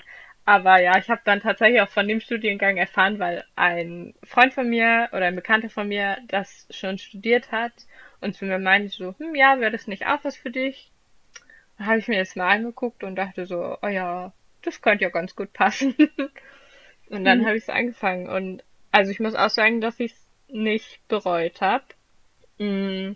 Aber 0.49 0.81
ja, 0.81 0.97
ich 0.97 1.11
habe 1.11 1.21
dann 1.25 1.41
tatsächlich 1.41 1.79
auch 1.79 1.89
von 1.89 2.07
dem 2.07 2.21
Studiengang 2.21 2.77
erfahren, 2.77 3.19
weil 3.19 3.43
ein 3.55 4.15
Freund 4.23 4.51
von 4.51 4.67
mir 4.67 5.07
oder 5.11 5.25
ein 5.25 5.35
Bekannter 5.35 5.69
von 5.69 5.87
mir 5.87 6.17
das 6.27 6.65
schon 6.71 6.97
studiert 6.97 7.51
hat 7.51 7.71
und 8.19 8.33
zu 8.33 8.45
mir 8.45 8.57
meinte 8.57 8.89
so, 8.89 9.13
hm, 9.19 9.35
ja, 9.35 9.59
wäre 9.59 9.71
das 9.71 9.85
nicht 9.85 10.07
auch 10.07 10.23
was 10.23 10.35
für 10.35 10.49
dich? 10.49 10.89
Dann 11.77 11.85
habe 11.85 11.99
ich 11.99 12.07
mir 12.07 12.17
das 12.17 12.35
mal 12.35 12.49
angeguckt 12.49 13.03
und 13.03 13.15
dachte 13.15 13.45
so, 13.45 13.77
oh 13.79 13.87
ja, 13.87 14.33
das 14.63 14.81
könnte 14.81 15.03
ja 15.03 15.11
ganz 15.11 15.35
gut 15.35 15.53
passen. 15.53 15.93
und 17.11 17.25
dann 17.25 17.41
mhm. 17.41 17.45
habe 17.45 17.55
ich 17.55 17.65
es 17.65 17.69
angefangen 17.69 18.27
und 18.27 18.63
also 18.91 19.11
ich 19.11 19.19
muss 19.19 19.35
auch 19.35 19.51
sagen, 19.51 19.81
dass 19.81 19.99
ich 19.99 20.13
es 20.13 20.27
nicht 20.47 21.07
bereut 21.09 21.61
habe. 21.61 21.85
Mm, 22.57 23.11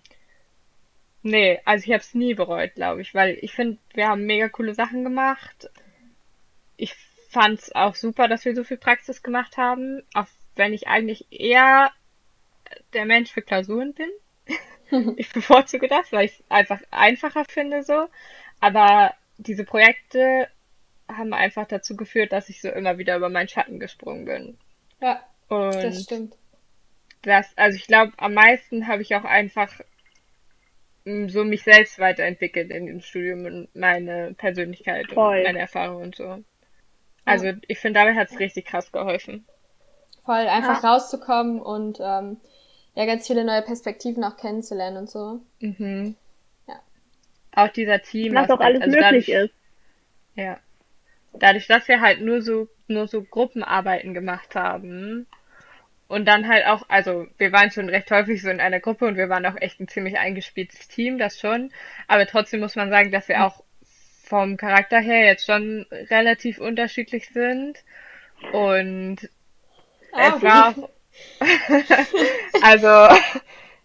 Nee, 1.23 1.61
also 1.63 1.85
ich 1.85 1.91
habe 1.93 2.01
es 2.01 2.13
nie 2.13 2.33
bereut, 2.33 2.75
glaube 2.75 3.01
ich, 3.01 3.15
weil 3.15 3.37
ich 3.41 3.53
finde, 3.53 3.77
wir 3.93 4.09
haben 4.09 4.25
mega 4.25 4.49
coole 4.49 4.75
Sachen 4.75 5.05
gemacht. 5.05 5.69
Ich 6.75 6.93
fand 7.33 7.59
es 7.59 7.75
auch 7.75 7.95
super, 7.95 8.27
dass 8.27 8.45
wir 8.45 8.55
so 8.55 8.63
viel 8.63 8.77
Praxis 8.77 9.23
gemacht 9.23 9.57
haben, 9.57 10.03
auch 10.13 10.27
wenn 10.55 10.73
ich 10.73 10.87
eigentlich 10.87 11.27
eher 11.31 11.91
der 12.93 13.05
Mensch 13.05 13.31
für 13.31 13.41
Klausuren 13.41 13.93
bin. 13.93 14.09
ich 15.17 15.31
bevorzuge 15.31 15.87
das, 15.87 16.11
weil 16.11 16.25
ich 16.25 16.33
es 16.33 16.43
einfach 16.49 16.79
einfacher 16.91 17.45
finde 17.45 17.83
so. 17.83 18.07
Aber 18.59 19.13
diese 19.37 19.65
Projekte 19.65 20.47
haben 21.07 21.33
einfach 21.33 21.67
dazu 21.67 21.95
geführt, 21.95 22.31
dass 22.31 22.49
ich 22.49 22.61
so 22.61 22.69
immer 22.69 22.97
wieder 22.97 23.17
über 23.17 23.29
meinen 23.29 23.49
Schatten 23.49 23.79
gesprungen 23.79 24.25
bin. 24.25 24.57
Ja, 25.01 25.23
Und 25.49 25.75
das 25.75 26.03
stimmt. 26.03 26.35
Das, 27.23 27.57
also 27.57 27.75
ich 27.77 27.87
glaube, 27.87 28.13
am 28.17 28.33
meisten 28.33 28.87
habe 28.87 29.01
ich 29.01 29.15
auch 29.15 29.23
einfach 29.23 29.81
so 31.27 31.43
mich 31.43 31.63
selbst 31.63 31.99
weiterentwickelt 31.99 32.71
in 32.71 32.85
dem 32.85 33.01
Studium 33.01 33.45
und 33.45 33.75
meine 33.75 34.33
Persönlichkeit 34.35 35.11
Voll. 35.11 35.37
und 35.37 35.43
meine 35.43 35.59
Erfahrungen 35.59 36.03
und 36.03 36.15
so. 36.15 36.43
Also 37.25 37.47
ja. 37.47 37.53
ich 37.67 37.79
finde, 37.79 37.99
dabei 37.99 38.15
hat 38.15 38.29
es 38.29 38.39
richtig 38.39 38.65
krass 38.65 38.91
geholfen. 38.91 39.45
Voll, 40.25 40.47
einfach 40.47 40.83
ja. 40.83 40.89
rauszukommen 40.91 41.61
und 41.61 41.99
ähm, 42.01 42.37
ja, 42.95 43.05
ganz 43.05 43.27
viele 43.27 43.43
neue 43.43 43.61
Perspektiven 43.61 44.23
auch 44.23 44.37
kennenzulernen 44.37 44.97
und 44.97 45.09
so. 45.09 45.41
Mhm. 45.59 46.15
Ja. 46.67 46.79
Auch 47.53 47.69
dieser 47.69 48.01
Team. 48.01 48.35
Was 48.35 48.49
auch 48.49 48.59
alles 48.59 48.81
also 48.81 48.95
möglich 48.95 49.25
dadurch, 49.27 49.45
ist. 49.45 49.53
Ja. 50.35 50.59
Dadurch, 51.33 51.67
dass 51.67 51.87
wir 51.87 52.01
halt 52.01 52.21
nur 52.21 52.41
so, 52.41 52.67
nur 52.87 53.07
so 53.07 53.23
Gruppenarbeiten 53.23 54.13
gemacht 54.13 54.55
haben, 54.55 55.27
und 56.13 56.25
dann 56.25 56.47
halt 56.47 56.67
auch, 56.67 56.83
also 56.89 57.25
wir 57.39 57.51
waren 57.51 57.71
schon 57.71 57.89
recht 57.89 58.11
häufig 58.11 58.43
so 58.43 58.49
in 58.51 58.59
einer 58.59 58.79
Gruppe 58.79 59.05
und 59.05 59.17
wir 59.17 59.29
waren 59.29 59.47
auch 59.47 59.59
echt 59.59 59.79
ein 59.79 59.87
ziemlich 59.87 60.19
eingespieltes 60.19 60.87
Team, 60.87 61.17
das 61.17 61.39
schon. 61.39 61.71
Aber 62.07 62.27
trotzdem 62.27 62.59
muss 62.59 62.75
man 62.75 62.91
sagen, 62.91 63.09
dass 63.09 63.27
wir 63.27 63.43
auch 63.43 63.62
vom 64.33 64.57
Charakter 64.57 64.99
her 64.99 65.27
jetzt 65.27 65.45
schon 65.45 65.85
relativ 66.09 66.57
unterschiedlich 66.57 67.29
sind. 67.29 67.77
Und 68.51 69.29
ah, 70.11 70.33
es 70.35 70.41
war 70.41 70.69
auch, 70.69 70.89
also 72.63 73.15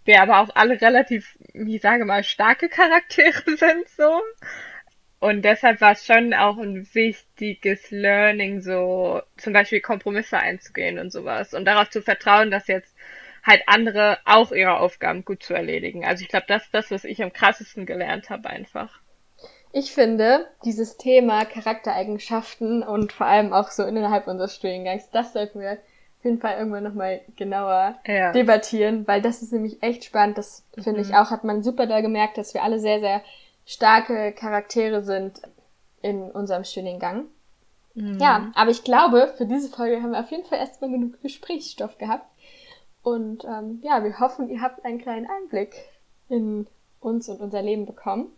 wir 0.06 0.22
aber 0.22 0.40
auch 0.40 0.48
alle 0.54 0.80
relativ, 0.80 1.36
wie 1.52 1.76
sage 1.76 2.06
mal, 2.06 2.24
starke 2.24 2.70
Charaktere 2.70 3.42
sind 3.58 3.88
so. 3.90 4.22
Und 5.18 5.42
deshalb 5.42 5.82
war 5.82 5.92
es 5.92 6.06
schon 6.06 6.32
auch 6.32 6.56
ein 6.56 6.88
wichtiges 6.94 7.90
Learning, 7.90 8.62
so 8.62 9.20
zum 9.36 9.52
Beispiel 9.52 9.82
Kompromisse 9.82 10.38
einzugehen 10.38 10.98
und 10.98 11.12
sowas. 11.12 11.52
Und 11.52 11.66
darauf 11.66 11.90
zu 11.90 12.00
vertrauen, 12.00 12.50
dass 12.50 12.68
jetzt 12.68 12.96
halt 13.42 13.64
andere 13.66 14.18
auch 14.24 14.50
ihre 14.52 14.78
Aufgaben 14.78 15.26
gut 15.26 15.42
zu 15.42 15.52
erledigen. 15.52 16.06
Also 16.06 16.22
ich 16.22 16.30
glaube, 16.30 16.46
das 16.48 16.64
ist 16.64 16.74
das, 16.74 16.90
was 16.90 17.04
ich 17.04 17.22
am 17.22 17.34
krassesten 17.34 17.84
gelernt 17.84 18.30
habe 18.30 18.48
einfach. 18.48 19.02
Ich 19.72 19.92
finde, 19.92 20.46
dieses 20.64 20.96
Thema 20.96 21.44
Charaktereigenschaften 21.44 22.82
und 22.82 23.12
vor 23.12 23.26
allem 23.26 23.52
auch 23.52 23.70
so 23.70 23.84
innerhalb 23.84 24.26
unseres 24.26 24.54
Studiengangs, 24.54 25.10
das 25.10 25.32
sollten 25.32 25.60
wir 25.60 25.72
auf 25.72 26.24
jeden 26.24 26.40
Fall 26.40 26.58
irgendwann 26.58 26.84
nochmal 26.84 27.20
genauer 27.36 27.96
ja. 28.06 28.32
debattieren, 28.32 29.06
weil 29.06 29.22
das 29.22 29.42
ist 29.42 29.52
nämlich 29.52 29.82
echt 29.82 30.04
spannend. 30.04 30.38
Das 30.38 30.64
finde 30.74 31.00
mhm. 31.00 31.08
ich 31.08 31.14
auch, 31.14 31.30
hat 31.30 31.44
man 31.44 31.62
super 31.62 31.86
da 31.86 32.00
gemerkt, 32.00 32.38
dass 32.38 32.54
wir 32.54 32.62
alle 32.62 32.80
sehr, 32.80 32.98
sehr 33.00 33.22
starke 33.64 34.32
Charaktere 34.32 35.02
sind 35.02 35.40
in 36.02 36.22
unserem 36.30 36.64
Studiengang. 36.64 37.26
Mhm. 37.94 38.18
Ja, 38.18 38.50
aber 38.54 38.70
ich 38.70 38.82
glaube, 38.82 39.32
für 39.36 39.46
diese 39.46 39.68
Folge 39.68 40.02
haben 40.02 40.12
wir 40.12 40.20
auf 40.20 40.30
jeden 40.30 40.44
Fall 40.44 40.58
erstmal 40.58 40.90
genug 40.90 41.20
Gesprächsstoff 41.22 41.98
gehabt. 41.98 42.26
Und 43.02 43.44
ähm, 43.44 43.80
ja, 43.82 44.02
wir 44.02 44.18
hoffen, 44.18 44.48
ihr 44.48 44.60
habt 44.60 44.84
einen 44.84 44.98
kleinen 44.98 45.26
Einblick 45.26 45.74
in 46.28 46.66
uns 47.00 47.28
und 47.28 47.40
unser 47.40 47.62
Leben 47.62 47.86
bekommen. 47.86 48.32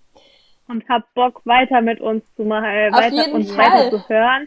Und 0.70 0.88
habt 0.88 1.12
Bock, 1.14 1.42
weiter 1.44 1.80
mit 1.80 2.00
uns 2.00 2.22
zu 2.36 2.44
machen, 2.44 2.66
äh, 2.66 2.92
weiter 2.92 3.32
uns 3.32 3.50
Fall. 3.50 3.72
weiter 3.72 3.90
zu 3.90 4.08
hören. 4.08 4.46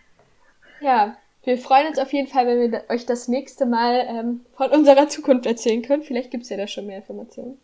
Ja, 0.80 1.18
wir 1.44 1.58
freuen 1.58 1.88
uns 1.88 2.00
auf 2.00 2.14
jeden 2.14 2.30
Fall, 2.30 2.48
wenn 2.48 2.72
wir 2.72 2.86
euch 2.90 3.06
das 3.06 3.28
nächste 3.28 3.66
Mal 3.66 4.06
ähm, 4.08 4.46
von 4.56 4.72
unserer 4.72 5.10
Zukunft 5.10 5.46
erzählen 5.46 5.82
können. 5.82 6.04
Vielleicht 6.04 6.32
gibt's 6.32 6.50
ja 6.50 6.56
da 6.56 6.68
schon 6.68 6.88
mehr 6.88 6.98
Informationen. 6.98 7.60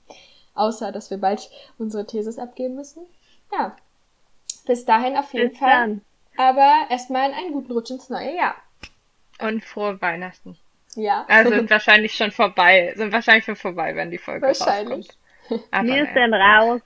Außer, 0.55 0.91
dass 0.91 1.09
wir 1.09 1.17
bald 1.17 1.49
unsere 1.77 2.05
Thesis 2.05 2.37
abgeben 2.37 2.75
müssen. 2.75 3.05
Ja. 3.53 3.77
Bis 4.65 4.83
dahin 4.83 5.15
auf 5.15 5.33
jeden 5.33 5.51
Bis 5.51 5.59
Fall. 5.59 5.69
dann. 5.69 6.01
Aber 6.37 6.87
erstmal 6.89 7.31
einen 7.31 7.53
guten 7.53 7.71
Rutsch 7.71 7.91
ins 7.91 8.09
neue 8.09 8.35
Jahr. 8.35 8.55
Und 9.39 9.63
frohe 9.63 10.01
Weihnachten. 10.01 10.57
Ja. 10.95 11.25
Also 11.29 11.51
sind 11.55 11.69
wahrscheinlich 11.69 12.13
schon 12.13 12.31
vorbei. 12.31 12.93
Sind 12.97 13.13
wahrscheinlich 13.13 13.45
schon 13.45 13.55
vorbei, 13.55 13.95
wenn 13.95 14.11
die 14.11 14.17
Folge 14.17 14.47
Wahrscheinlich. 14.47 15.07
rauskommt. 15.49 15.67
Aber 15.71 15.87
Wir 15.87 16.05
sind 16.13 16.33
raus. 16.33 16.81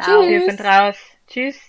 Tschüss. 0.00 0.28
Wir 0.28 0.44
sind 0.44 0.60
raus. 0.60 0.96
Tschüss. 1.26 1.60